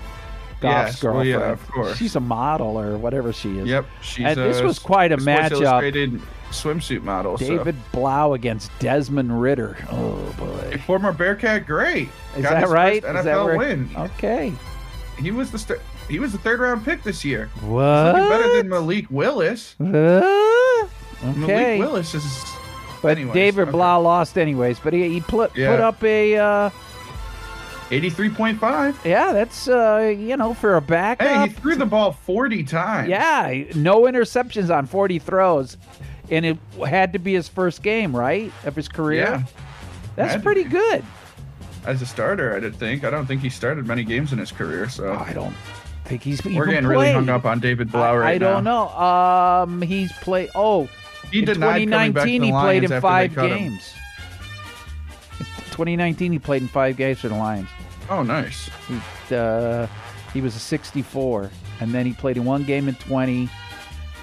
[0.61, 1.29] Goff's Yes, well, girlfriend.
[1.41, 1.97] yeah, of course.
[1.97, 3.67] She's a model or whatever she is.
[3.67, 6.21] Yep, she's And this was quite a matchup.
[6.51, 7.37] Swimsuit model.
[7.37, 9.75] so- David Blough against Desmond Ridder.
[9.91, 12.09] Oh boy, former Bearcat great.
[12.37, 12.97] is Got that right?
[12.97, 13.89] Is NFL that where- win.
[13.97, 14.53] Okay.
[15.17, 17.47] He was the st- he was the third round pick this year.
[17.61, 18.13] What?
[18.13, 19.75] Better than Malik Willis.
[19.79, 20.87] Uh,
[21.23, 21.79] Malik.
[21.79, 22.45] Willis is.
[23.01, 23.71] But anyways, David okay.
[23.71, 24.79] Blough lost anyways.
[24.79, 26.69] But he, he put put up a uh,
[27.89, 29.05] 83.5.
[29.05, 29.31] yeah.
[29.31, 31.27] That's uh, you know for a backup.
[31.27, 33.09] Hey, he threw the ball 40 times.
[33.09, 35.77] Yeah, no interceptions on 40 throws,
[36.29, 39.23] and it had to be his first game, right, of his career.
[39.23, 39.43] Yeah.
[40.15, 41.03] That's pretty good.
[41.85, 43.03] As a starter, I did think.
[43.03, 45.55] I don't think he started many games in his career, so I don't
[46.05, 48.87] think he's we're getting really hung up on David I, Blough right I don't now.
[48.87, 49.63] know.
[49.69, 50.49] Um, he's played.
[50.55, 50.89] Oh,
[51.31, 53.47] He in denied coming back to 2019 the he played in five him.
[53.49, 53.93] games.
[55.39, 55.45] In
[55.77, 57.67] 2019 he played in five games for the Lions.
[58.09, 58.69] Oh, nice.
[58.87, 59.87] He, uh,
[60.33, 63.49] he was a 64, and then he played in one game in 20,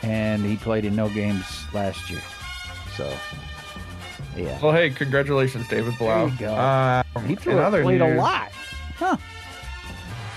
[0.03, 1.45] and he played in no games
[1.75, 2.23] last year.
[2.97, 3.13] So,
[4.37, 4.59] yeah.
[4.61, 6.29] Well, hey, congratulations, David Blough.
[6.29, 6.55] There you go.
[7.17, 8.51] Um, He threw, other played a lot.
[8.97, 9.17] Huh.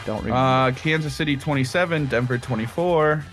[0.06, 0.38] Don't remember.
[0.38, 3.24] Uh, Kansas City 27, Denver 24.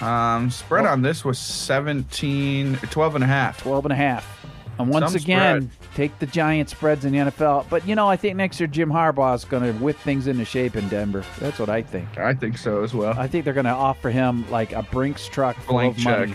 [0.00, 0.88] Um, spread Oh.
[0.90, 3.62] on this was 17, 12 and a half.
[3.62, 4.38] 12 and a half.
[4.78, 7.66] And once Some again, take the giant spreads in the NFL.
[7.68, 10.44] But, you know, I think next year Jim Harbaugh is going to whip things into
[10.46, 11.22] shape in Denver.
[11.38, 12.18] That's what I think.
[12.18, 13.14] I think so as well.
[13.18, 16.18] I think they're going to offer him like a Brinks truck full Blank of check.
[16.20, 16.34] money.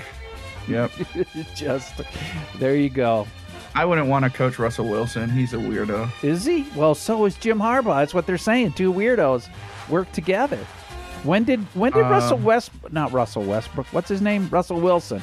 [0.67, 0.91] Yep.
[1.55, 1.93] Just
[2.59, 3.27] there you go.
[3.75, 5.29] I wouldn't want to coach Russell Wilson.
[5.29, 6.09] He's a weirdo.
[6.23, 6.65] Is he?
[6.75, 7.99] Well, so is Jim Harbaugh.
[7.99, 8.73] That's what they're saying.
[8.73, 9.47] Two weirdos
[9.89, 10.57] work together.
[11.23, 13.87] When did when did Um, Russell West not Russell Westbrook?
[13.93, 14.47] What's his name?
[14.49, 15.21] Russell Wilson.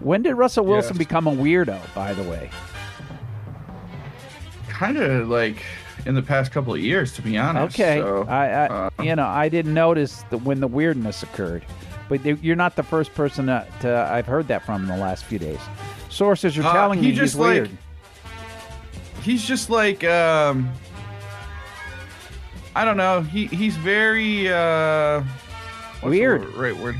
[0.00, 0.98] When did Russell Wilson Yes.
[0.98, 1.78] become a weirdo?
[1.94, 2.50] By the way,
[4.68, 5.62] Kind of like
[6.04, 7.74] in the past couple of years, to be honest.
[7.80, 7.98] okay.
[8.00, 11.64] So, I, I uh, you know I didn't notice the, when the weirdness occurred,
[12.08, 14.96] but they- you're not the first person that uh, I've heard that from in the
[14.96, 15.58] last few days.
[16.08, 17.70] Sources are Uh, telling he me just he's weird.
[19.22, 20.70] he's just like um
[22.74, 23.22] I don't know.
[23.22, 25.22] He he's very uh
[26.02, 26.42] Weird.
[26.42, 26.96] word- right word.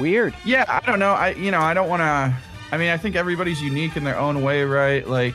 [0.00, 0.34] weird.
[0.44, 1.12] Yeah, I don't know.
[1.12, 2.34] I you know, I don't want to
[2.70, 5.06] I mean, I think everybody's unique in their own way, right?
[5.06, 5.34] Like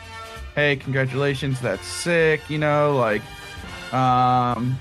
[0.55, 3.21] hey, congratulations, that's sick, you know, like
[3.93, 4.77] um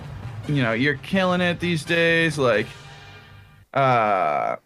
[0.48, 2.66] you know, you're killing it these days like
[3.74, 4.56] uh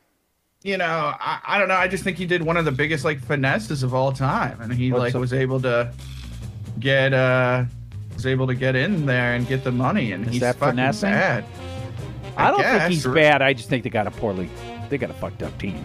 [0.63, 0.85] you know,
[1.21, 1.77] I, I don't know.
[1.77, 4.73] I just think he did one of the biggest like finesses of all time, and
[4.73, 5.21] he What's like up?
[5.21, 5.93] was able to
[6.81, 7.65] get uh
[8.15, 10.73] was able to get in there and get the money, and Is he's that fucking
[10.73, 11.11] finessing?
[11.11, 11.45] bad.
[12.37, 12.81] I, don't guess.
[12.83, 13.43] think he's bad.
[13.43, 14.49] I just think they got a poorly,
[14.89, 15.85] they got a fucked up team.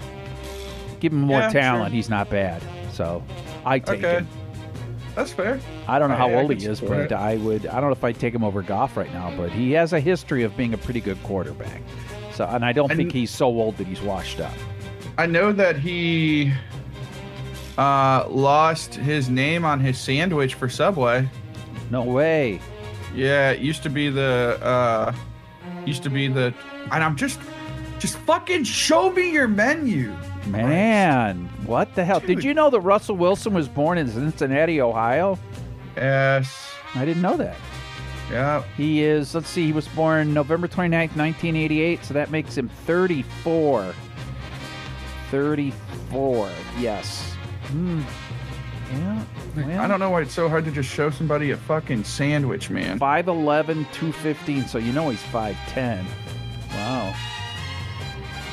[1.00, 1.92] Give him more Yeah, talent.
[1.92, 1.96] sure.
[1.96, 2.62] He's not bad.
[2.92, 3.24] So
[3.66, 4.28] I take Okay, him.
[5.16, 5.60] that's fair.
[5.88, 7.12] I don't know how I- I old can he is, but it.
[7.12, 7.68] I would.
[7.68, 10.00] I don't know if I'd take him over Goff right now, but he has a
[10.00, 11.82] history of being a pretty good quarterback.
[12.42, 14.52] So, and I don't And- think he's so old that he's washed up.
[15.20, 16.52] I know that he
[17.78, 21.30] uh lost his name on his sandwich for Subway.
[21.92, 22.60] No way.
[23.14, 25.14] Yeah, it used to be the uh
[25.86, 26.52] used to be the
[26.92, 27.40] and I'm just
[28.00, 30.12] just fucking show me your menu.
[30.48, 32.22] Man, what the hell?
[32.22, 35.38] Did you know that Russell Wilson was born in Cincinnati, Ohio?
[35.96, 36.74] Yes.
[36.96, 37.56] I didn't know that.
[38.30, 38.64] Yeah.
[38.78, 43.94] He is, let's see, he was born November 29th, 1988, so that makes him 34.
[45.30, 46.50] 34,
[46.80, 47.34] yes.
[47.68, 48.02] Hmm.
[48.92, 49.24] Yeah.
[49.56, 52.70] Well, I don't know why it's so hard to just show somebody a fucking sandwich,
[52.70, 53.00] man.
[53.00, 56.06] 5'11, 215, so you know he's 5'10.
[56.72, 57.16] Wow.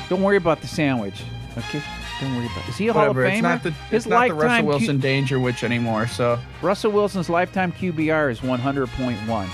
[0.07, 1.23] Don't worry about the sandwich,
[1.57, 1.81] okay?
[2.19, 3.23] Don't worry about Is he a Whatever.
[3.27, 3.35] Hall of Famer?
[3.35, 6.07] It's not the His it's not the Russell lifetime Q- Wilson Dangerwich anymore.
[6.07, 9.47] So Russell Wilson's lifetime QBR is 100.1.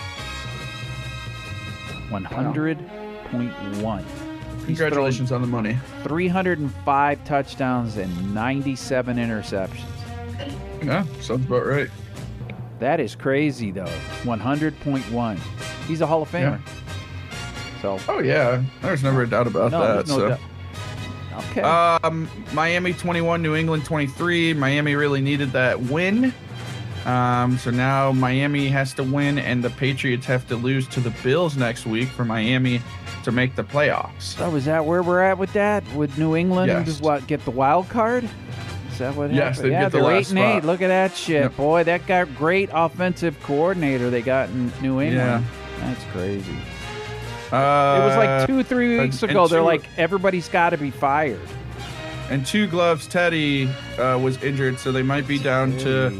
[2.10, 4.04] 100.1.
[4.58, 5.78] He's congratulations on the money.
[6.04, 9.86] 305 touchdowns and 97 interceptions.
[10.84, 11.90] Yeah, sounds about right.
[12.80, 13.86] That is crazy, though.
[14.24, 15.40] 100.1.
[15.88, 16.60] He's a Hall of Famer.
[16.60, 16.72] Yeah.
[17.82, 20.08] So, Oh yeah, there's never a doubt about no, that.
[20.08, 20.30] no so.
[20.30, 20.40] doubt.
[21.52, 21.62] Okay.
[21.62, 24.54] Um, Miami 21, New England 23.
[24.54, 26.34] Miami really needed that win.
[27.06, 31.12] Um, so now Miami has to win, and the Patriots have to lose to the
[31.24, 32.82] Bills next week for Miami
[33.24, 34.22] to make the playoffs.
[34.22, 35.84] so, is that where we're at with that?
[35.94, 37.02] Would New England Yes.
[37.02, 38.28] what get the wild card?
[38.92, 39.74] Is that what Yes, happened?
[39.74, 40.64] yeah, get the they're eight and eight.
[40.64, 41.58] Look at that shit, Yep.
[41.58, 41.84] boy.
[41.84, 45.14] That got great offensive coordinator they got in New England.
[45.16, 45.42] Yeah.
[45.82, 46.56] That's crazy.
[47.52, 49.48] Uh, It was like two, three weeks and ago.
[49.48, 51.40] They're two- like, everybody's got to be fired.
[52.30, 53.06] and two gloves.
[53.08, 53.68] Teddy
[54.00, 56.12] uh, was injured, so they might be down to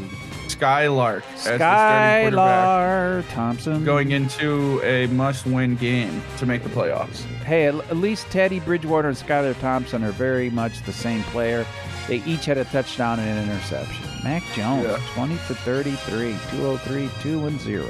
[0.48, 3.84] Skylark as the Skylar Thompson.
[3.84, 7.22] going into a must-win game to make the playoffs.
[7.44, 11.66] Hey, at least Teddy Bridgewater and Skylar Thompson are very much the same player.
[12.08, 14.04] They each had a touchdown and an interception.
[14.22, 14.98] Mac Jones, Yeah.
[15.14, 17.84] 20 for 33, 203, 2 and 0.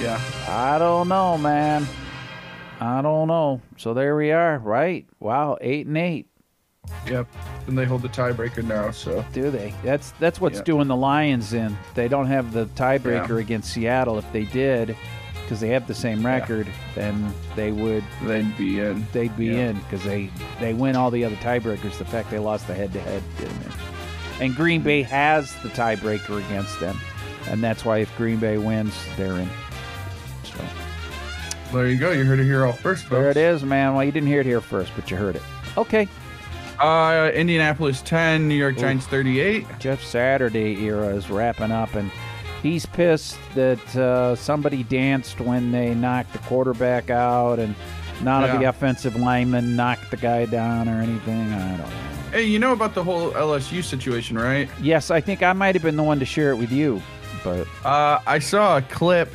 [0.00, 0.20] Yeah.
[0.48, 1.86] I don't know, man.
[2.80, 3.60] I don't know.
[3.78, 5.06] So there we are, right?
[5.20, 6.26] Wow, 8 and 8.
[7.08, 7.26] Yep.
[7.66, 9.74] And they hold the tiebreaker now, so Do they?
[9.82, 10.64] That's that's what's Yeah.
[10.64, 11.76] doing the Lions in.
[11.94, 14.18] They don't have the tiebreaker against Seattle.
[14.18, 14.94] If they did,
[15.42, 19.04] because they have the same record, then they would they'd be in.
[19.12, 19.70] they'd be Yeah.
[19.70, 20.30] in because they
[20.60, 21.98] they win all the other tiebreakers.
[21.98, 23.72] The fact they lost the head to head didn't it?
[24.40, 26.96] And Green Bay has the tiebreaker against them,
[27.48, 29.48] and that's why if Green Bay wins, they're in.
[31.72, 32.10] There you go.
[32.12, 33.10] You heard it here all first, folks.
[33.12, 33.94] there it is, man.
[33.94, 35.42] Well, you didn't hear it here first, but you heard it.
[35.76, 36.08] Okay,
[36.78, 39.66] Uh, Indianapolis 10, New York Giants 38.
[39.78, 42.10] Jeff Saturday era is wrapping up, and
[42.62, 47.74] he's pissed that uh, somebody danced when they knocked the quarterback out, and
[48.22, 51.52] none of the offensive linemen knocked the guy down or anything.
[51.52, 51.88] I don't know.
[52.32, 54.68] Hey, you know about the whole LSU situation, right?
[54.80, 57.00] Yes, I think I might have been the one to share it with you,
[57.42, 59.34] but Uh, I saw a clip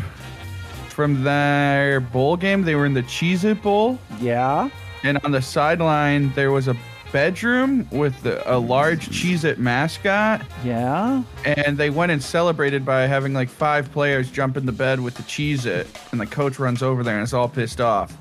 [0.91, 2.61] from their bowl game.
[2.63, 4.69] They were in the Cheez It Bowl, yeah.
[5.03, 6.75] and on the sideline, there was a
[7.11, 11.23] bedroom with the, a large Cheez It mascot, Yeah.
[11.43, 15.15] and they went and celebrated by having like five players jump in the bed with
[15.15, 18.15] the Cheez It, and the coach runs over there and is all pissed off.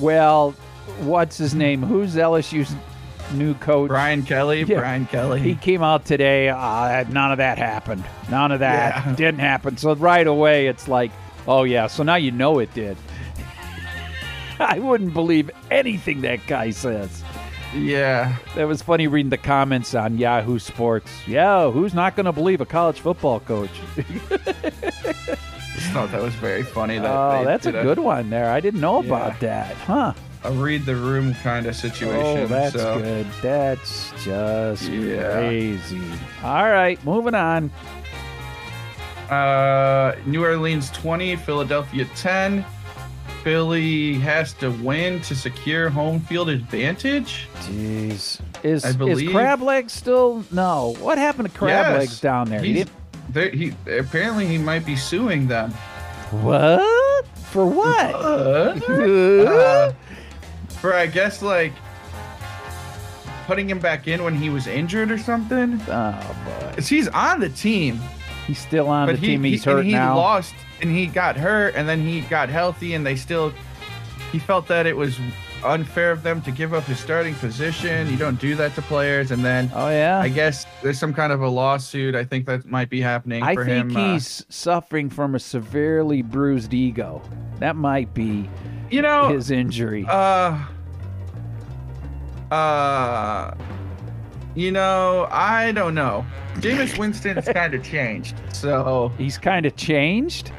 [0.00, 0.52] Well,
[1.00, 1.82] what's his name?
[1.82, 2.74] Who's LSU's
[3.34, 3.88] new coach?
[3.88, 4.78] Brian Kelly, Yeah.
[4.78, 5.40] Brian Kelly.
[5.40, 6.48] He came out today.
[6.48, 8.04] Uh, none of that happened.
[8.30, 9.14] None of that Yeah.
[9.14, 9.76] didn't happen.
[9.76, 11.10] So right away, it's like,
[11.46, 11.86] oh yeah.
[11.86, 12.96] So now you know it did.
[14.58, 17.22] I wouldn't believe anything that guy says.
[17.74, 18.36] yeah.
[18.54, 21.10] That was funny reading the comments on Yahoo Sports.
[21.26, 23.70] Yeah, who's not going to believe a college football coach?
[23.96, 26.98] just thought that was very funny.
[26.98, 28.50] That Oh, that's a good one there.
[28.50, 29.74] I didn't know about that.
[29.76, 30.14] Huh.
[30.44, 32.44] a read the room kind of situation.
[32.44, 32.98] Oh, that's so.
[33.00, 33.26] good.
[33.42, 35.32] That's just Yeah.
[35.32, 36.00] crazy.
[36.42, 37.70] All right, moving on.
[39.30, 42.64] Uh, New Orleans 20, Philadelphia 10.
[43.42, 47.48] Philly has to win to secure home field advantage.
[47.60, 48.40] Jeez.
[48.64, 50.96] Is I is Crab Legs still no?
[50.98, 51.98] What happened to Crab Yes.
[52.00, 52.60] Legs down there?
[52.60, 52.86] He He's,
[53.28, 55.70] there, he apparently he might be suing them.
[56.42, 57.24] what?
[57.36, 58.14] For what?
[58.16, 58.72] Uh,
[60.80, 61.72] for I guess like
[63.46, 65.80] putting him back in when he was injured or something.
[65.88, 66.36] oh
[66.74, 66.82] boy.
[66.82, 68.00] he's on the team,
[68.46, 69.44] He's still on but the he, team.
[69.44, 70.16] He's he, and he now.
[70.16, 73.52] lost and he got hurt and then he got healthy and they still
[74.32, 75.18] he felt that it was
[75.64, 78.08] unfair of them to give up his starting position.
[78.08, 80.20] You don't do that to players and then oh yeah.
[80.20, 82.14] I guess there's some kind of a lawsuit.
[82.14, 83.96] I think that might be happening I for think him.
[83.96, 87.22] uh, he's suffering from a severely bruised ego.
[87.58, 88.48] That might be
[88.90, 90.06] you know, his injury.
[90.08, 90.58] Uh,
[92.50, 93.54] uh,
[94.56, 96.26] you know, I don't know.
[96.56, 98.34] Jameis Winston's kind of changed.
[98.52, 100.50] So He's kind of changed,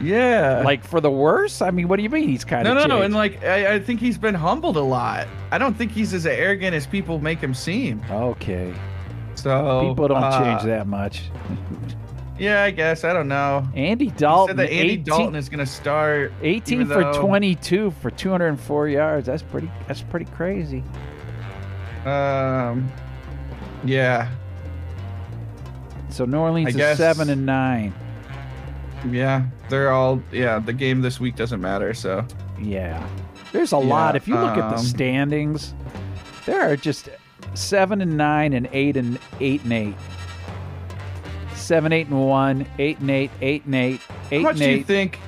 [0.00, 1.62] yeah, like for the worse.
[1.62, 2.88] I mean, what do you mean he's kind of no, changed?
[2.88, 5.28] no, and like I, I think he's been humbled a lot.
[5.52, 8.02] I don't think he's as arrogant as people make him seem.
[8.10, 8.74] okay,
[9.36, 11.24] So people don't uh, change that much.
[12.38, 13.68] Yeah, I guess I don't know.
[13.76, 14.56] Andy Dalton.
[14.56, 16.32] He said that Andy 18, Dalton is going to start.
[16.42, 19.26] 18 for though- 22 for 204 yards.
[19.26, 19.70] That's pretty.
[19.86, 20.82] That's pretty crazy.
[22.04, 22.90] Um,
[23.84, 24.28] yeah,
[26.10, 27.92] So New Orleans I is guess- seven and nine.
[29.10, 30.58] yeah, they're all yeah.
[30.58, 31.94] The game this week doesn't matter.
[31.94, 32.24] So
[32.60, 33.06] Yeah,
[33.52, 34.14] there's a lot.
[34.16, 35.74] If you look at the um, standings,
[36.46, 37.08] there are just
[37.54, 39.94] seven and nine and eight and eight and eight.
[41.54, 44.70] Seven, eight and one, eight and eight, eight and eight, eight How much and do
[44.70, 44.86] you eight.
[44.86, 45.18] think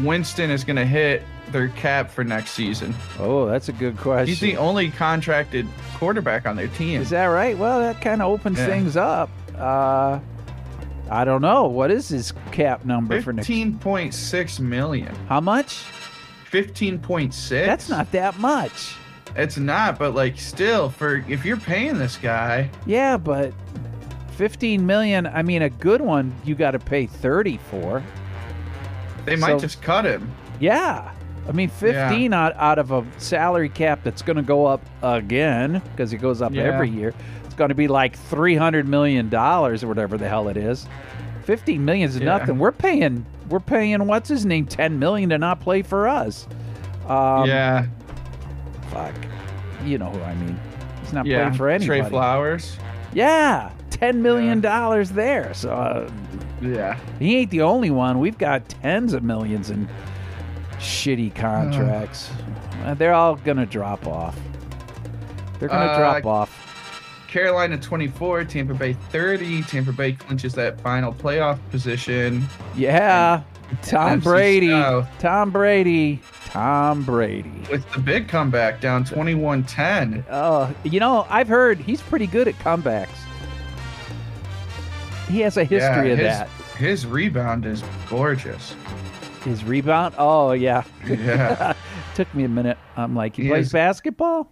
[0.00, 2.94] Winston is going to hit their cap for next season?
[3.20, 4.26] oh, that's a good question.
[4.26, 5.66] He's the only contracted
[6.04, 7.00] quarterback on their team.
[7.00, 7.56] Is that right?
[7.56, 8.66] Well, that kind of opens Yeah.
[8.66, 9.30] things up.
[9.58, 10.18] Uh,
[11.10, 11.64] I don't know.
[11.64, 13.46] What is his cap number for next?
[13.46, 15.14] Fifteen point six million.
[15.30, 15.76] How much?
[16.50, 17.66] Fifteen point six.
[17.66, 18.96] That's not that much.
[19.34, 23.52] It's not, but like still, for if you're paying this guy, Yeah, but
[24.36, 28.02] 15 million, I mean a good one you got to pay 30 for.
[29.24, 30.30] they might So- just cut him.
[30.60, 31.10] Yeah.
[31.48, 35.82] I mean 15 out, out of a salary cap that's going to go up again
[35.90, 36.62] because it goes up Yeah.
[36.62, 37.12] every year.
[37.44, 40.86] It's going to be like 300 million dollars or whatever the hell it is.
[41.44, 42.24] 15 million is Yeah.
[42.24, 42.58] nothing.
[42.58, 46.48] We're paying we're paying what's his name 10 million to not play for us.
[47.06, 47.86] Um, yeah,
[48.90, 49.14] fuck.
[49.84, 50.58] You know who I mean.
[51.02, 51.40] He's not yeah.
[51.42, 52.00] playing for anybody.
[52.00, 52.78] Trey Flowers.
[53.12, 55.52] Yeah, 10 million dollars there.
[55.52, 56.10] So uh,
[56.62, 56.98] Yeah.
[57.18, 58.18] He ain't the only one.
[58.18, 59.86] We've got tens of millions in
[60.84, 62.30] shitty contracts.
[62.84, 64.38] Uh, they're all gonna drop off.
[65.58, 66.60] They're gonna Uh, drop off.
[67.28, 69.62] Carolina 24, Tampa Bay 30.
[69.62, 72.44] Tampa Bay clinches that final playoff position.
[72.76, 73.42] Yeah,
[73.82, 74.68] Tom Brady.
[75.18, 76.20] Tom Brady.
[76.50, 77.50] Tom Brady.
[77.68, 80.22] with the big comeback down 21-10.
[80.30, 83.08] Oh, you know, I've heard he's pretty good at comebacks.
[85.28, 86.48] He has a history yeah, of that.
[86.78, 88.76] His rebound is gorgeous.
[89.44, 90.14] His rebound.
[90.18, 90.84] Oh yeah.
[91.06, 91.74] Yeah.
[92.14, 92.78] Took me a minute.
[92.96, 94.50] I'm like, he, He plays is- basketball.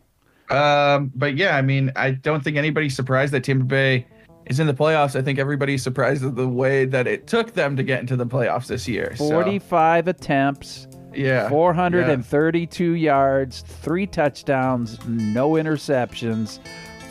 [0.51, 4.07] um, but yeah, I mean, I don't think anybody's surprised that Tampa Bay
[4.47, 5.17] is in the playoffs.
[5.19, 8.27] I think everybody's surprised at the way that it took them to get into the
[8.27, 9.15] playoffs this year.
[9.17, 10.89] So, 45 attempts.
[11.15, 11.49] yeah.
[11.49, 16.59] 432 yards, three touchdowns, no interceptions,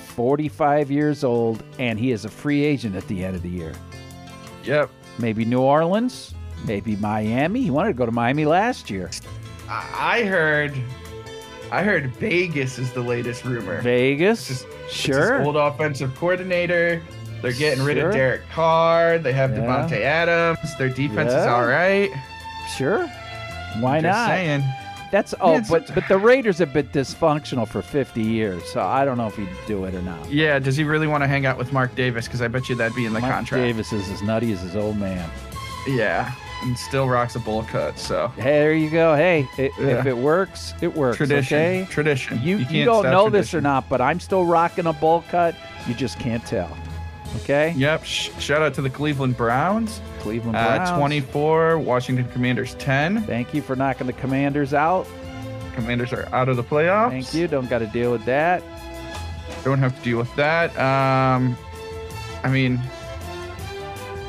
[0.08, 3.74] 45 years old, and he is a free agent at the end of the year.
[4.66, 4.90] Yep.
[5.18, 6.34] Maybe New Orleans,
[6.66, 7.62] maybe Miami.
[7.62, 9.10] He wanted to go to Miami last year.
[9.70, 10.74] I heard
[11.72, 13.82] I heard Vegas is the latest rumor.
[13.82, 15.42] Vegas, just- sure.
[15.44, 17.02] old offensive coordinator.
[17.42, 19.18] They're getting rid of Derek Carr.
[19.18, 19.60] They have Yeah.
[19.64, 20.60] Davante Adams.
[20.78, 22.10] Their defense is all right.
[22.78, 23.08] Sure.
[23.80, 24.28] Why not?
[24.28, 24.64] saying.
[25.12, 29.04] That's oh, it's- but but the Raiders have been dysfunctional for 50 years, so I
[29.06, 30.30] don't know if he'd do it or not.
[30.32, 32.28] Yeah, does he really want to hang out with Mark Davis?
[32.28, 33.62] Because I bet you that'd be in the Mark contract.
[33.64, 35.30] Davis is as nutty as his old man.
[35.88, 36.32] Yeah,
[36.62, 37.98] and still rocks a bowl cut.
[37.98, 39.16] So Hey, there you go.
[39.16, 41.18] Hey, i if it works, it works.
[41.18, 41.88] tradition, Okay?
[41.90, 42.40] tradition.
[42.42, 45.56] You, you, can't don't know this or not, but I'm still rocking a bowl cut.
[45.88, 46.76] You just can't tell.
[47.38, 47.74] Okay?
[47.78, 48.04] Yep.
[48.04, 50.02] Sh- shout out to the Cleveland Browns.
[50.20, 50.90] Cleveland Browns.
[50.90, 51.80] Uh, 24.
[51.80, 53.24] Washington Commanders 10.
[53.24, 55.08] Thank you for knocking the commanders out.
[55.74, 57.10] Commanders are out of the playoffs.
[57.12, 57.48] Thank you.
[57.48, 58.62] Don't got to deal with that.
[59.64, 60.72] Don't have to deal with that.
[60.78, 61.58] Um,
[62.44, 63.01] I mean, uh,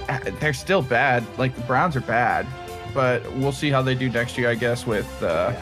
[0.40, 1.24] they're still bad.
[1.38, 2.46] Like the Browns are bad,
[2.94, 4.48] but we'll see how they do next year.
[4.50, 5.53] I guess with uh,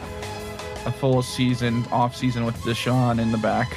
[0.87, 3.77] a full season, off season with Deshaun in the back.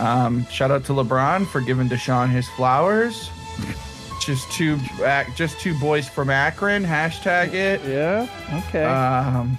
[0.00, 3.30] Um, shout out to LeBron for giving Deshaun his flowers.
[4.20, 6.82] Just two, ac- just two boys from Akron.
[6.84, 7.80] Hashtag it.
[7.84, 8.26] Yeah.
[8.66, 8.82] Okay.
[8.84, 9.56] Um,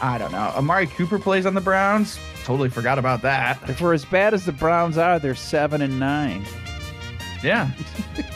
[0.00, 0.50] I don't know.
[0.56, 2.18] Amari Cooper plays on the Browns.
[2.44, 3.56] Totally forgot about that.
[3.76, 6.42] For as bad as the Browns are, they're seven and nine.
[7.42, 7.70] Yeah.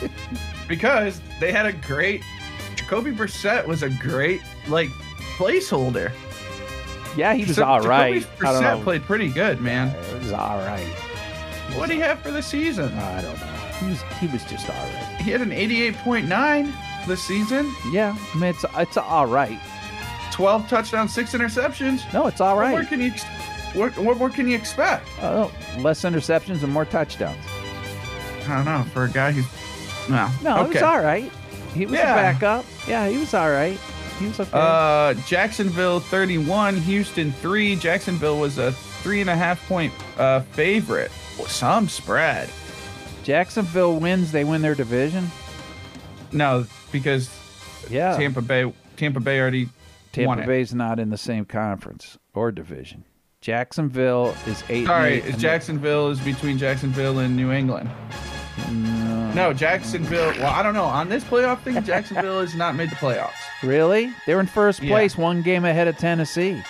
[0.67, 2.21] because they had a great
[2.75, 4.89] Jacoby Brissett was a great like
[5.37, 6.11] placeholder.
[7.15, 8.21] Yeah, he was So all right.
[8.21, 9.89] Jacoby I don't Brissett played pretty good, man.
[9.89, 10.87] It was all right.
[11.75, 12.93] What do you have for the season?
[12.93, 13.47] I don't know.
[13.79, 15.21] He was he was just all right.
[15.21, 17.71] He had an 88.9 this season.
[17.91, 19.59] Yeah, I mean it's it's all right.
[20.31, 22.11] 12 touchdowns, six interceptions.
[22.13, 22.73] No, it's all right.
[22.73, 23.11] What more can you
[23.73, 25.07] what, what more can you expect?
[25.21, 27.37] Oh, less interceptions and more touchdowns.
[28.47, 29.45] I don't know for a guy who's
[30.09, 30.29] no.
[30.43, 30.73] No, it okay.
[30.73, 31.31] was all right.
[31.73, 32.13] He was Yeah.
[32.13, 32.65] a backup.
[32.87, 33.77] Yeah, he was all right.
[34.19, 34.49] He was okay.
[34.53, 37.75] Uh, Jacksonville 31, Houston 3.
[37.75, 41.11] Jacksonville was a three and a half point uh, favorite.
[41.47, 42.49] Some spread.
[43.23, 45.29] Jacksonville wins, they win their division.
[46.31, 47.29] No, because
[47.89, 48.15] Yeah.
[48.15, 50.45] Tampa Bay Tampa Bay already won Tampa it.
[50.47, 53.03] Bay's not in the same conference or division.
[53.41, 54.85] Jacksonville is eight.
[54.87, 57.89] Sorry, eight, Jacksonville is between Jacksonville and New England.
[58.71, 60.33] No, Jacksonville.
[60.37, 60.85] Well, I don't know.
[60.85, 63.33] On this playoff thing, Jacksonville has not made the playoffs.
[63.63, 64.13] Really?
[64.25, 64.91] They're in first Yeah.
[64.91, 66.61] place, one game ahead of Tennessee.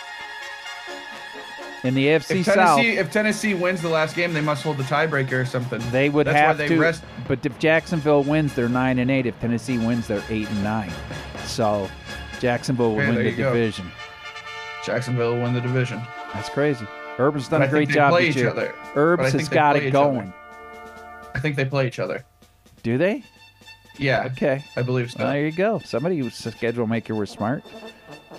[1.84, 4.78] In the AFC If South, Tennessee, if Tennessee wins the last game, they must hold
[4.78, 5.80] the tiebreaker or something.
[5.92, 6.80] they would That's have why they to.
[6.82, 7.04] rest.
[7.28, 9.28] But if Jacksonville wins, they're nine and eight.
[9.28, 10.92] If Tennessee wins, they're eight and nine.
[11.46, 11.88] So
[12.40, 13.54] Jacksonville will win the you go.
[13.54, 13.92] division.
[14.84, 16.02] Jacksonville will win the division.
[16.34, 16.88] That's crazy.
[17.20, 18.50] Urban's done But a great job play this each year.
[18.50, 18.74] other.
[18.96, 20.18] Herbs has got it going.
[20.30, 20.34] other.
[21.36, 21.40] Going.
[21.40, 22.26] I think they play each other.
[22.84, 23.24] Do they?
[23.98, 24.64] Yeah, Okay.
[24.76, 25.20] I believe so.
[25.20, 25.80] Well, there you go.
[25.80, 27.64] Somebody who's a schedule maker was smart.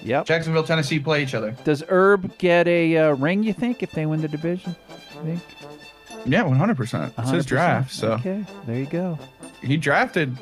[0.02, 0.26] Yep.
[0.26, 1.56] Jacksonville, Tennessee play each other.
[1.64, 3.42] Does Herb get a uh, ring?
[3.42, 4.76] You think if they win the division?
[5.14, 5.42] You think?
[6.26, 7.14] Yeah, one hundred percent.
[7.16, 7.48] It's his 100%.
[7.48, 9.18] draft, so okay, there you go.
[9.62, 10.36] he drafted.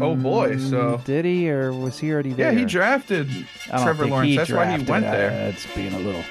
[0.00, 2.52] Oh boy, so Did he, or was he already there?
[2.52, 3.28] yeah, he drafted
[3.70, 4.30] I Trevor Lawrence.
[4.30, 5.10] he That's why he went it.
[5.12, 5.30] there.
[5.30, 6.24] That's being a little.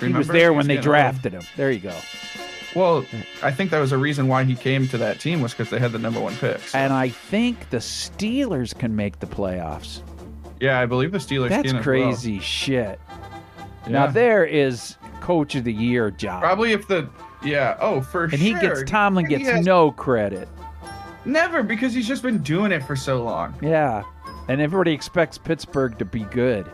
[0.00, 0.06] Remember?
[0.06, 0.94] He was there when was they getting old.
[0.96, 1.42] drafted him.
[1.56, 1.96] There you go.
[2.74, 3.04] Well,
[3.42, 5.78] I think that was a reason why he came to that team was because they
[5.78, 6.58] had the number one pick.
[6.60, 10.00] So, And I think the Steelers can make the playoffs.
[10.60, 11.50] yeah, I believe the Steelers.
[11.50, 13.00] That's crazy shit.
[13.08, 13.92] Well.
[13.92, 16.40] Now there is coach of the year job.
[16.42, 17.08] Probably if the
[17.44, 17.76] yeah.
[17.80, 18.40] Oh, for and sure.
[18.40, 20.48] he gets Tomlin gets has- no credit.
[21.26, 23.54] never because he's just been doing it for so long.
[23.62, 24.02] Yeah.
[24.48, 26.70] And everybody expects Pittsburgh to be good.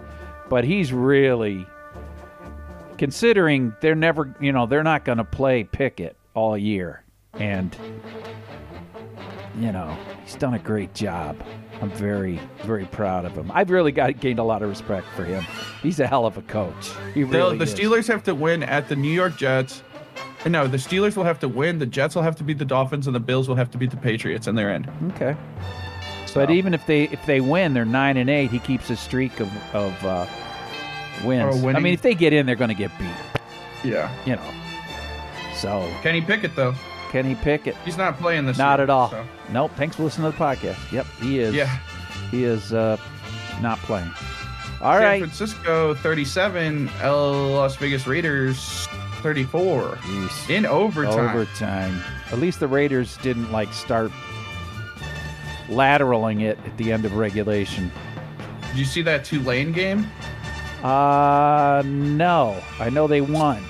[0.48, 1.66] But he's really
[3.00, 7.02] considering they're never you know, they're not gonna play Pickett all year.
[7.32, 7.74] And
[9.58, 11.42] you know, he's done a great job.
[11.80, 13.50] I'm very, very proud of him.
[13.54, 15.46] I've really got gained a lot of respect for him.
[15.82, 16.90] He's a hell of a coach.
[17.14, 17.74] He really the is.
[17.74, 19.82] Steelers have to win at the New York Jets.
[20.44, 21.78] No, the Steelers will have to win.
[21.78, 23.92] The Jets will have to beat the Dolphins, and the Bills will have to beat
[23.92, 24.86] the Patriots, and they're in.
[25.12, 25.34] Okay.
[26.34, 28.50] But even if they if they win, they're nine and eight.
[28.50, 30.26] He keeps a streak of of uh,
[31.24, 31.64] wins.
[31.64, 33.08] I mean, if they get in, they're going to get beat.
[33.84, 34.10] Yeah.
[34.26, 34.54] You know.
[35.56, 36.74] So Kenny Pickett though,
[37.10, 38.56] Kenny Pickett, he's not playing this.
[38.58, 39.10] not year, at all.
[39.10, 39.72] so- Nope.
[39.76, 40.92] Thanks for listening to the podcast.
[40.92, 41.54] Yep, he is.
[41.54, 41.78] Yeah.
[42.30, 42.96] He is uh,
[43.60, 44.10] not playing.
[44.80, 45.20] All San right.
[45.20, 48.86] Francisco 37, L Las Vegas Raiders
[49.22, 50.50] 34 Jeez.
[50.50, 51.28] in overtime.
[51.36, 52.00] Overtime.
[52.32, 54.10] At least the Raiders didn't like start
[55.68, 57.90] lateraling it at the end of regulation.
[58.68, 60.06] Did you see that Tulane game?
[60.82, 62.60] Uh no.
[62.78, 63.62] I know they won.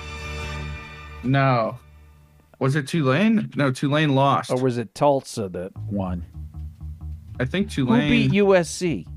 [1.23, 1.77] No.
[2.59, 3.49] Was it Tulane?
[3.55, 4.51] No, Tulane lost.
[4.51, 6.25] Or was it Tulsa that won?
[7.39, 8.01] I think Tulane.
[8.03, 9.07] Who beat USC?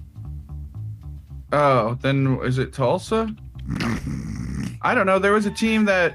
[1.53, 3.35] Oh, then is it Tulsa?
[4.83, 5.19] I don't know.
[5.19, 6.15] There was a team that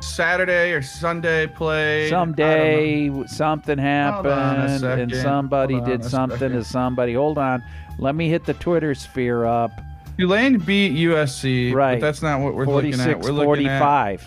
[0.00, 2.10] Saturday or Sunday played.
[2.10, 6.56] Someday something Hold on a happened and somebody did something second.
[6.56, 7.14] to somebody.
[7.14, 7.62] Hold on.
[7.98, 9.70] Let me hit the Twitter sphere up.
[10.18, 12.00] Tulane beat USC, Right.
[12.00, 13.20] but that's not what we're looking at.
[13.20, 14.24] We're looking at 45.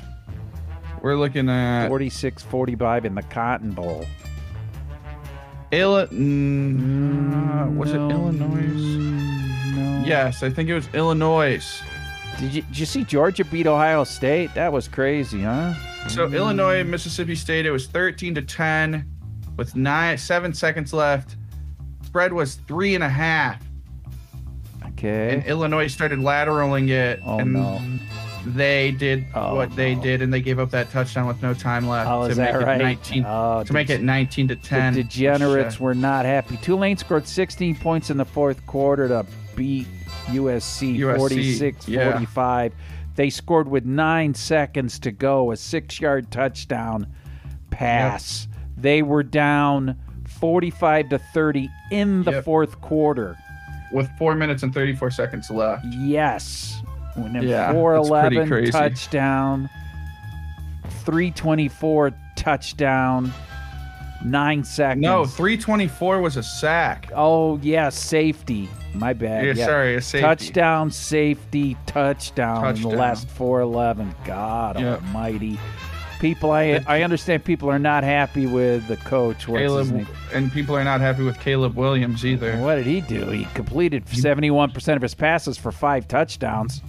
[1.02, 4.06] we're looking at 46 45 in the Cotton Bowl.
[5.72, 8.66] Illi- mm, was it Illinois?
[9.76, 10.04] No.
[10.06, 11.82] Yes, I think it was Illinois.
[12.40, 14.54] Did you, did you see Georgia beat Ohio State?
[14.56, 15.74] That was crazy, huh?
[16.08, 19.06] So Illinois, Mississippi State, it was 13 to 10
[19.58, 21.36] with nine seven seconds left.
[22.04, 23.62] Spread was three and a half.
[25.00, 25.34] Okay.
[25.36, 27.22] And Illinois started lateraling it.
[27.26, 27.82] Oh, and no.
[28.46, 30.02] they did Oh, what they no.
[30.04, 32.58] did and they gave up that touchdown with no time left Oh, to make it
[32.58, 32.78] right?
[32.82, 34.94] 19 Oh, to make it 19 to 10.
[34.96, 36.58] The degenerates were not happy.
[36.58, 39.26] Tulane scored 16 points in the fourth quarter to
[39.56, 39.88] beat
[40.28, 42.12] USC, USC, 46 yeah.
[42.12, 42.74] 45.
[43.16, 47.08] They scored with nine seconds to go, a six yard touchdown
[47.70, 48.48] pass.
[48.78, 49.98] They were down
[50.40, 52.46] 45 to 30 in the Yep.
[52.46, 53.38] fourth quarter.
[53.92, 55.86] With 4 minutes and 34 seconds left.
[55.86, 56.82] Yes.
[57.16, 59.70] When a Yeah, 411 touchdown,
[61.04, 63.34] 324 touchdown,
[64.24, 65.02] nine seconds.
[65.02, 67.10] No, 324 was a sack.
[67.16, 68.70] Oh yeah, safety.
[68.94, 69.46] My bad.
[69.46, 70.22] Yeah, Yeah, sorry, a safety.
[70.24, 74.14] Touchdown, safety, touchdown, in the last four eleven.
[74.26, 75.02] God Yep.
[75.04, 75.60] Almighty.
[76.20, 79.48] People, I I understand people are not happy with the coach.
[79.48, 80.08] What's his Caleb name?
[80.34, 82.58] and people are not happy with Caleb Williams either.
[82.58, 83.30] What did he do?
[83.30, 86.82] He completed seventy one percent of his passes for five touchdowns.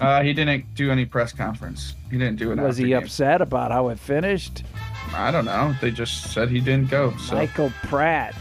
[0.00, 1.94] Uh, he didn't do any press conference.
[2.10, 2.58] He didn't do it.
[2.58, 3.02] Was he game.
[3.02, 4.64] upset about how it finished?
[5.14, 5.74] I don't know.
[5.80, 7.14] They just said he didn't go.
[7.18, 7.36] So.
[7.36, 8.34] Michael Pratt,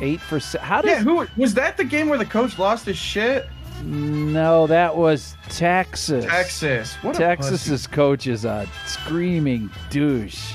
[0.00, 1.76] eight for how does Yeah, who was that?
[1.76, 3.46] The game where the coach lost his shit?
[3.86, 4.66] No?
[4.66, 6.24] That was Texas.
[6.24, 6.94] Texas.
[7.02, 10.52] What a Texas's coach is a screaming douche.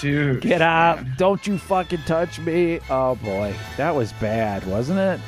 [0.00, 0.40] dude.
[0.42, 1.02] Get out!
[1.02, 1.14] man.
[1.18, 2.80] Don't you fucking touch me!
[2.90, 5.20] Oh boy, that was bad, wasn't it?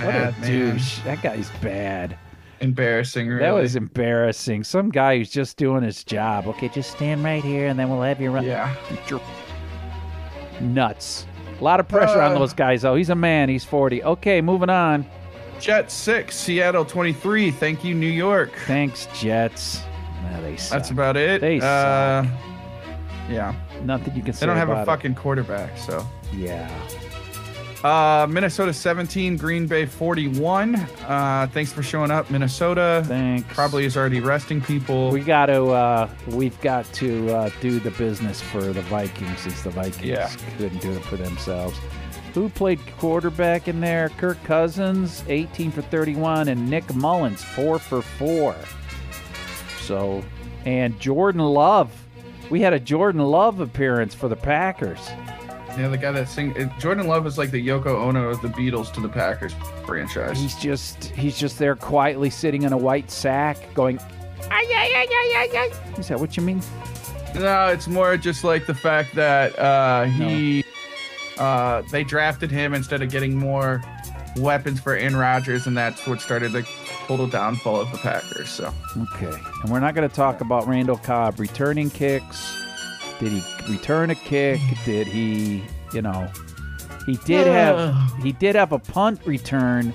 [0.00, 0.34] what a man.
[0.42, 0.98] douche!
[1.00, 2.16] That guy's bad.
[2.60, 3.28] Embarrassing.
[3.28, 3.40] Really.
[3.40, 4.64] That was embarrassing.
[4.64, 6.46] Some guy who's just doing his job.
[6.48, 8.44] Okay, just stand right here, and then we'll have you run.
[8.44, 8.74] Yeah.
[10.60, 11.26] Nuts.
[11.60, 12.38] A lot of pressure on Uh.
[12.38, 12.94] those guys, though.
[12.94, 13.48] He's a man.
[13.48, 14.02] He's forty.
[14.02, 15.04] Okay, moving on.
[15.60, 17.50] Jet six, Seattle twenty three.
[17.50, 18.52] Thank you, New York.
[18.66, 19.82] Thanks, Jets.
[20.22, 20.78] Nah, they suck.
[20.78, 21.40] That's about it.
[21.40, 22.24] They uh,
[23.28, 23.54] Yeah.
[23.82, 24.40] Nothing you can say.
[24.40, 24.86] They don't have a it.
[24.86, 26.06] fucking quarterback, so.
[26.32, 26.70] Yeah.
[27.82, 30.74] Uh, Minnesota 17, Green Bay 41.
[31.06, 33.02] Uh, thanks for showing up, Minnesota.
[33.06, 33.46] Thanks.
[33.54, 35.10] Probably is already resting people.
[35.10, 35.66] We got to.
[35.66, 40.30] Uh, we've got to uh, do the business for the Vikings, since the Vikings Yeah.
[40.56, 41.78] couldn't do it for themselves.
[42.34, 44.08] Who played quarterback in there?
[44.08, 48.56] Kirk Cousins, 18 for 31, and Nick Mullens, 4 for 4.
[49.80, 50.24] So,
[50.64, 51.92] and Jordan Love.
[52.50, 54.98] We had a Jordan Love appearance for the Packers.
[55.78, 58.92] Yeah, the guy that sing Jordan Love is like the Yoko Ono of the Beatles
[58.94, 59.54] to the Packers
[59.86, 60.38] franchise.
[60.38, 63.98] He's just he's just there quietly sitting in a white sack, going.
[64.50, 65.98] Ay, ay, ay, ay, ay, ay.
[65.98, 66.62] Is that what you mean?
[67.34, 70.63] No, it's more just like the fact that uh, he
[71.38, 73.82] uh, they drafted him instead of getting more
[74.36, 76.66] weapons for Aaron Rodgers, and that's what started the
[77.06, 78.48] total downfall of the Packers.
[78.50, 79.32] So Okay,
[79.62, 82.56] and we're not going to talk about Randall Cobb returning kicks.
[83.20, 84.60] Did he return a kick?
[84.84, 85.62] Did he,
[85.92, 86.28] you know,
[87.06, 89.92] he did have he did have a punt return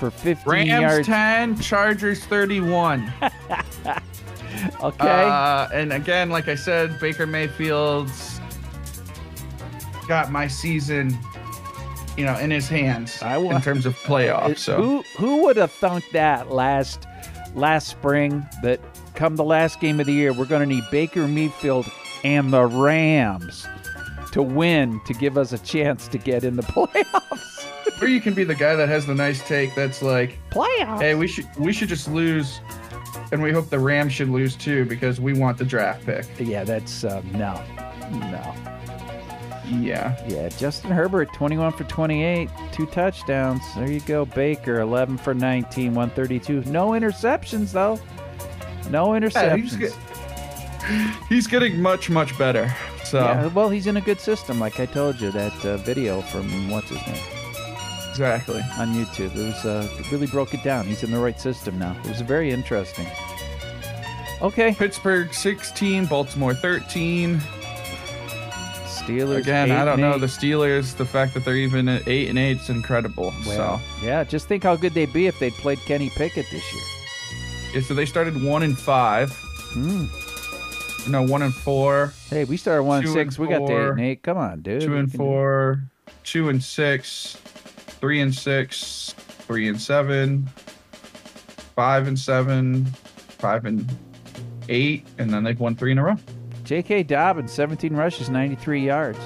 [0.00, 1.06] for 15 Rams yards.
[1.06, 3.12] ten, Chargers thirty-one.
[4.80, 8.38] Okay, Uh, and again, like I said, Baker Mayfield's
[10.08, 11.16] got my season,
[12.16, 14.58] you know, in his hands I wa- in terms of playoffs.
[14.58, 17.06] So who who would have thunk that last
[17.54, 18.80] last spring that
[19.14, 21.86] come the last game of the year we're going to need Baker Mayfield
[22.24, 23.66] and the Rams
[24.32, 28.02] to win to give us a chance to get in the playoffs.
[28.02, 31.00] or you can be the guy that has the nice take that's like, playoffs.
[31.00, 32.60] hey, we should we should just lose,
[33.32, 36.24] and we hope the Rams should lose too because we want the draft pick.
[36.38, 37.62] Yeah, that's um, no,
[38.10, 38.54] no.
[39.66, 40.16] Yeah.
[40.28, 43.62] Yeah, Justin Herbert, 21 for 28, two touchdowns.
[43.74, 44.24] There you go.
[44.24, 46.70] Baker, 11 for 19, 132.
[46.70, 47.98] No interceptions, though.
[48.90, 49.78] No Yeah, interceptions.
[49.78, 52.74] he's, he's getting much much better.
[53.04, 55.30] So Yeah, well, he's in a good system, like I told you.
[55.30, 57.22] That uh, video from what's his name
[58.10, 58.60] exactly.
[58.78, 59.34] on YouTube.
[59.36, 60.86] It was uh, it really broke it down.
[60.86, 61.96] He's in the right system now.
[62.04, 63.06] It was very interesting.
[64.40, 67.40] Okay, Pittsburgh 16, Baltimore 13.
[69.06, 69.38] Steelers.
[69.38, 70.20] Again, I don't know eight.
[70.20, 70.96] the Steelers.
[70.96, 73.34] The fact that they're even at eight and eight is incredible.
[73.46, 76.82] Well, yeah, just think how good they'd be if they'd played Kenny Pickett this year.
[77.72, 79.30] so, yeah, so they started one and five.
[79.72, 80.06] Hmm.
[81.10, 83.36] No, one and four, Hey, we started one and six.
[83.36, 84.22] and We got to eight and eight.
[84.22, 84.82] Come on, dude.
[84.82, 85.26] two and can do it.
[85.26, 85.82] four,
[86.22, 87.36] two and six,
[88.00, 90.48] three and six, three and seven,
[91.74, 93.92] five and seven, five and
[94.68, 96.16] eight, and then they've won three in a row.
[96.64, 97.02] J.K.
[97.04, 99.18] Dobbins, 17 rushes, 93 yards.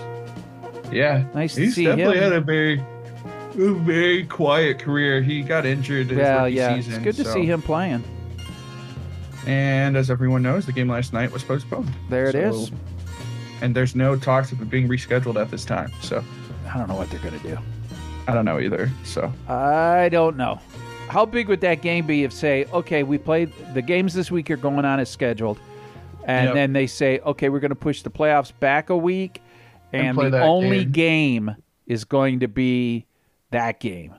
[0.93, 2.23] Yeah, Nice to he's see definitely him.
[2.23, 5.21] had a very, a very quiet career.
[5.23, 6.95] He got injured his Well, yeah, season.
[6.95, 8.05] it's good to so- see him playing.
[9.47, 11.91] And as everyone knows, the game last night was postponed.
[12.11, 12.73] There it So- is.
[13.63, 15.91] And there's no talks of it being rescheduled at this time.
[16.03, 16.23] So
[16.73, 17.59] I don't know what they're going to do.
[18.29, 18.91] I don't know either.
[19.05, 20.61] So I don't know.
[21.09, 24.51] How big would that game be if, say, okay, we played the games this week
[24.51, 25.59] are going on as scheduled,
[26.27, 26.55] and Yep.
[26.55, 29.41] then they say, okay, we're going to push the playoffs back a week,
[29.93, 31.47] And and, the only game.
[31.47, 31.57] game
[31.87, 33.07] is going to be
[33.53, 34.15] that game.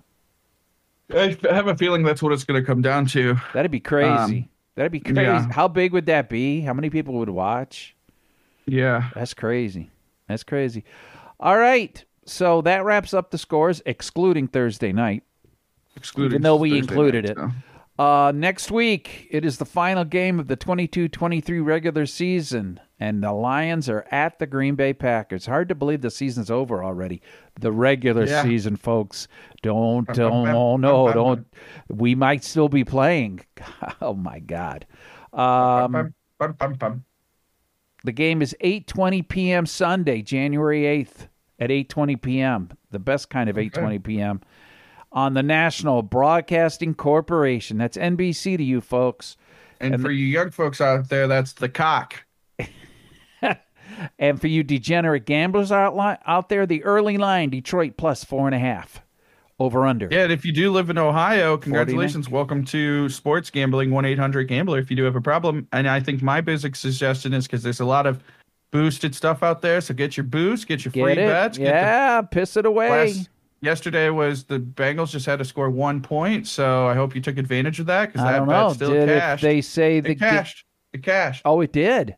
[1.14, 3.38] I have a feeling that's what it's going to come down to.
[3.54, 4.10] That'd be crazy.
[4.40, 5.22] Um, That'd be crazy.
[5.22, 5.48] yeah.
[5.52, 6.62] How big would that be?
[6.62, 7.96] How many people would watch?
[8.66, 9.10] Yeah.
[9.16, 9.90] That's crazy.
[10.28, 10.84] That's crazy.
[11.40, 12.04] All right.
[12.26, 15.24] So that wraps up the scores, excluding Thursday night.
[15.96, 17.38] Excluding Even though we Thursday included night, it.
[17.38, 17.52] so.
[17.98, 23.24] Uh, next week, it is the final game of the 22 23 regular season, and
[23.24, 25.48] the Lions are at the Green Bay Packers.
[25.48, 27.22] Hard to believe the season's over already.
[27.60, 28.44] The regular Yeah.
[28.44, 29.28] season, folks.
[29.64, 31.48] Don't, don't, oh no, don't.
[31.90, 33.42] We might still be playing.
[34.02, 34.86] Oh, my God.
[35.34, 36.14] Um,
[38.04, 39.66] the game is 8:20 p.m.
[39.66, 41.28] Sunday, January 8th
[41.60, 42.70] at 8:20 p.m.
[42.92, 44.42] The best kind of 8:20 p.m.
[45.18, 47.80] on the National Broadcasting Corporation.
[47.80, 49.36] That's NBC to you folks.
[49.82, 52.24] And, And for you young folks out there, that's the cock.
[54.20, 58.46] And for you degenerate gamblers out, li- out there, the early line, Detroit plus four
[58.48, 59.02] and a half.
[59.60, 60.08] Over under.
[60.12, 62.30] Yeah, and if you do live in Ohio, congratulations.
[62.30, 65.68] Welcome to Sports Gambling 1 800 Gambler if you do have a problem.
[65.72, 68.22] And I think my basic suggestion is because there's a lot of
[68.72, 69.82] boosted stuff out there.
[69.82, 71.16] So get your boost, get your Get free it?
[71.16, 71.58] bets.
[71.58, 72.90] Get the yeah, piss it away.
[73.16, 73.30] last-
[73.62, 76.48] yesterday was the Bengals just had to score one point.
[76.48, 78.74] So I hope you took advantage of that because that bet know.
[78.74, 79.44] still Did cashed.
[79.44, 80.66] they say the it cashed.
[80.94, 81.42] It cashed.
[81.46, 82.16] Oh, it did.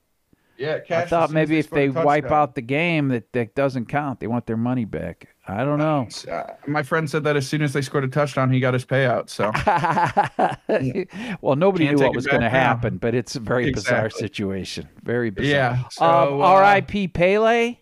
[0.58, 4.20] Yeah, it I thought maybe if they wipe out the game, that that doesn't count.
[4.20, 5.30] They want their money back.
[5.48, 6.08] I don't know.
[6.30, 8.86] Uh, my friend said that as soon as they scored a touchdown, he got his
[8.86, 9.30] payout.
[9.30, 9.52] So
[11.42, 14.90] well, nobody Can't knew what was going to happen, but it's a very bizarre situation.
[15.02, 15.50] Very bizarre.
[15.52, 15.84] yeah.
[15.92, 17.08] So, um, uh, R.I.P.
[17.08, 17.78] Pele,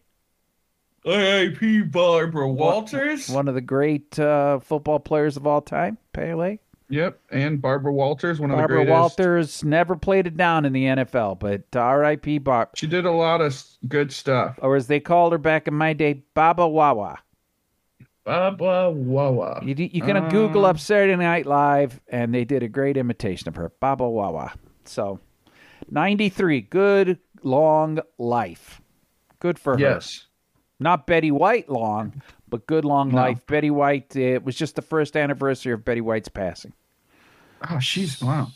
[1.08, 1.84] R.I.P.
[1.84, 3.30] Barbara Walters.
[3.30, 5.98] one of the great uh, football players of all time.
[6.14, 6.60] Pele.
[6.90, 9.00] Yep, and Barbara Walters, one of Barbara the greatest.
[9.20, 12.38] Walters never played it down in the NFL, but R.I.P.
[12.40, 14.58] Barb, She did a lot of good stuff.
[14.62, 17.20] or as they called her back in my day, Baba Wawa.
[18.24, 19.62] Barbara Wawa.
[19.66, 20.30] You, you can Uh.
[20.30, 24.54] Google up Saturday Night Live, and they did a great imitation of her, Baba Wawa.
[24.86, 25.20] So,
[25.90, 28.82] 93, good long life.
[29.40, 29.80] Good for her.
[29.80, 30.27] Yes.
[30.80, 33.16] Not Betty White long, but good long No.
[33.18, 33.46] life.
[33.48, 34.16] Betty White.
[34.16, 36.74] It was just the first anniversary of Betty White's passing.
[37.70, 38.48] Oh, she's wow.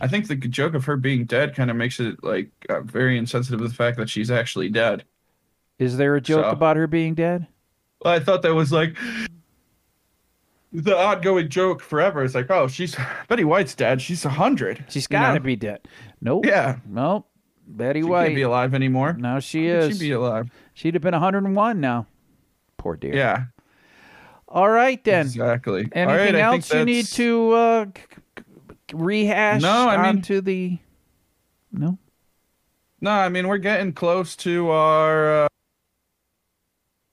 [0.00, 3.16] I think the joke of her being dead kind of makes it like uh, very
[3.18, 5.04] insensitive to the fact that she's actually dead.
[5.78, 7.46] Is there a joke So- about her being dead?
[8.04, 8.96] Well, I thought that was like
[10.72, 12.22] the ongoing joke forever.
[12.24, 12.96] It's like, oh, she's
[13.28, 14.00] Betty White's dead.
[14.02, 14.84] She's a hundred.
[14.88, 15.44] She's you got to know?
[15.44, 15.80] be dead.
[16.20, 16.46] Nope.
[16.46, 17.28] Yeah, Nope.
[17.66, 18.24] Betty she White.
[18.24, 19.14] can't be alive anymore.
[19.14, 19.98] Now she How is.
[19.98, 20.50] She be alive.
[20.74, 22.06] She'd have been 101 now.
[22.78, 23.14] Poor dear.
[23.14, 23.44] Yeah,
[24.48, 25.26] All right then.
[25.26, 25.80] exactly.
[25.92, 27.86] Anything All right, I think else you need to uh,
[28.92, 30.78] rehash No, I mean- onto the?
[31.72, 31.98] No.
[33.00, 35.48] No, I mean we're getting close to our, uh,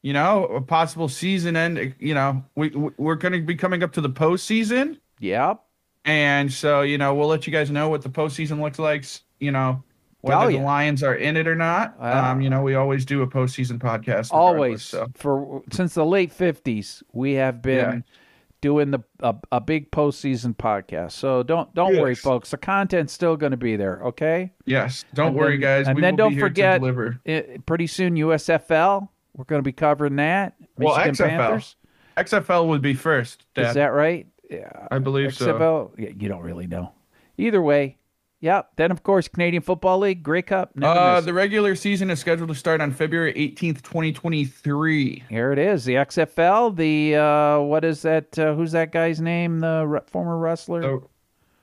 [0.02, 1.96] you know, a possible season end.
[2.00, 5.60] You know, we we- we're going to be coming up to the postseason, Yep.
[6.06, 9.04] and so you know we'll let you guys know what the postseason looks like.
[9.40, 9.84] You know,
[10.22, 10.58] whether Oh, the.
[10.60, 12.00] Lions are in it or not.
[12.00, 12.32] Wow.
[12.32, 14.30] Um, you know, we always do a postseason podcast.
[14.34, 17.76] Always So for since the late 50s, we have been
[18.06, 18.14] Yeah.
[18.62, 21.12] doing the a, a big postseason podcast.
[21.14, 22.52] So don't don't worry, folks.
[22.52, 24.02] The content's still going to be there.
[24.04, 24.52] Okay.
[24.66, 25.88] yes, don't And worry, then- guys.
[25.88, 26.82] And we then will don't forget,
[27.26, 29.08] it, pretty soon USFL.
[29.38, 30.56] We're going to be covering that.
[30.78, 31.30] Well, XFL.
[31.30, 31.76] Panthers.
[32.18, 33.46] XFL would be first.
[33.56, 34.28] Is that right?
[34.50, 34.88] Yeah.
[34.92, 35.54] I believe so.
[35.54, 35.92] XFL.
[35.98, 36.92] Yeah, you don't really know.
[37.38, 37.96] Either way.
[38.42, 38.72] Yep.
[38.78, 40.72] Then of course Canadian Football League, Grey Cup.
[40.82, 45.24] Uh, the regular season is scheduled to start on February 18th, 2023.
[45.30, 45.86] Here it is.
[45.86, 46.76] The XFL.
[46.76, 48.38] The uh, what is that?
[48.40, 49.60] Uh, who's that guy's name?
[49.60, 50.82] The re- former wrestler.
[50.82, 51.10] So,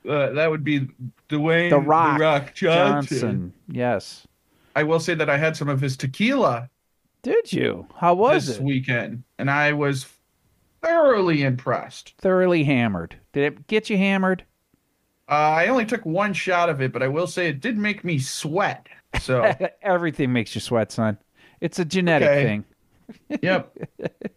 [0.09, 0.87] uh, that would be
[1.29, 3.09] Dwayne The Rock Johnson.
[3.09, 3.53] Johnson.
[3.67, 4.27] Yes.
[4.75, 6.69] I will say that I had some of his tequila
[7.23, 7.87] Did you?
[7.95, 8.59] How was this it?
[8.59, 10.05] This weekend, and I was
[10.83, 12.13] thoroughly impressed.
[12.19, 13.15] Thoroughly hammered.
[13.33, 14.43] Did it get you hammered?
[15.29, 18.03] Uh, I only took one shot of it, but I will say it did make
[18.03, 18.87] me sweat.
[19.21, 21.17] So, Everything makes you sweat, son.
[21.61, 22.43] It's a genetic Okay.
[22.43, 22.65] thing.
[23.41, 23.73] yep,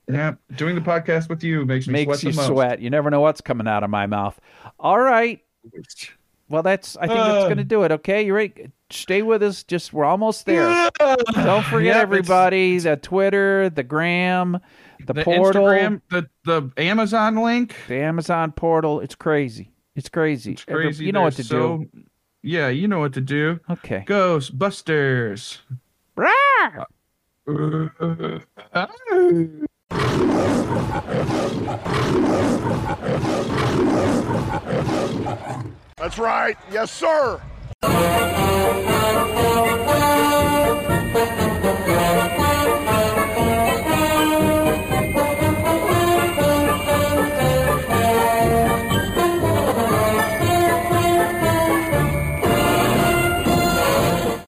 [0.09, 0.39] yep.
[0.57, 2.47] Doing the podcast with you makes me Makes sweat you the most.
[2.49, 2.81] sweat.
[2.81, 4.41] You never know what's coming out of my mouth.
[4.79, 5.41] All right.
[6.49, 6.97] Well, that's.
[6.97, 7.47] I think that's Uh.
[7.47, 7.91] going to do it.
[7.93, 8.71] Okay, you ready?
[8.91, 9.63] Stay with us.
[9.65, 10.91] Just we're almost there.
[11.35, 14.61] Don't forget, everybody, the Twitter, the Gram,
[15.05, 17.75] the, The portal, Instagram, the the Amazon link.
[17.89, 19.01] the Amazon portal.
[19.01, 19.71] It's crazy.
[20.01, 20.53] It's crazy.
[20.53, 21.05] It's Every- crazy.
[21.05, 21.85] you know what to There's so,
[22.41, 23.57] Yeah, you know what to do.
[23.57, 23.61] do.
[23.75, 24.03] Okay.
[24.09, 25.59] Ghostbusters.
[26.17, 26.87] Rawr!
[35.97, 36.57] That's right.
[36.73, 37.41] Yes, sir.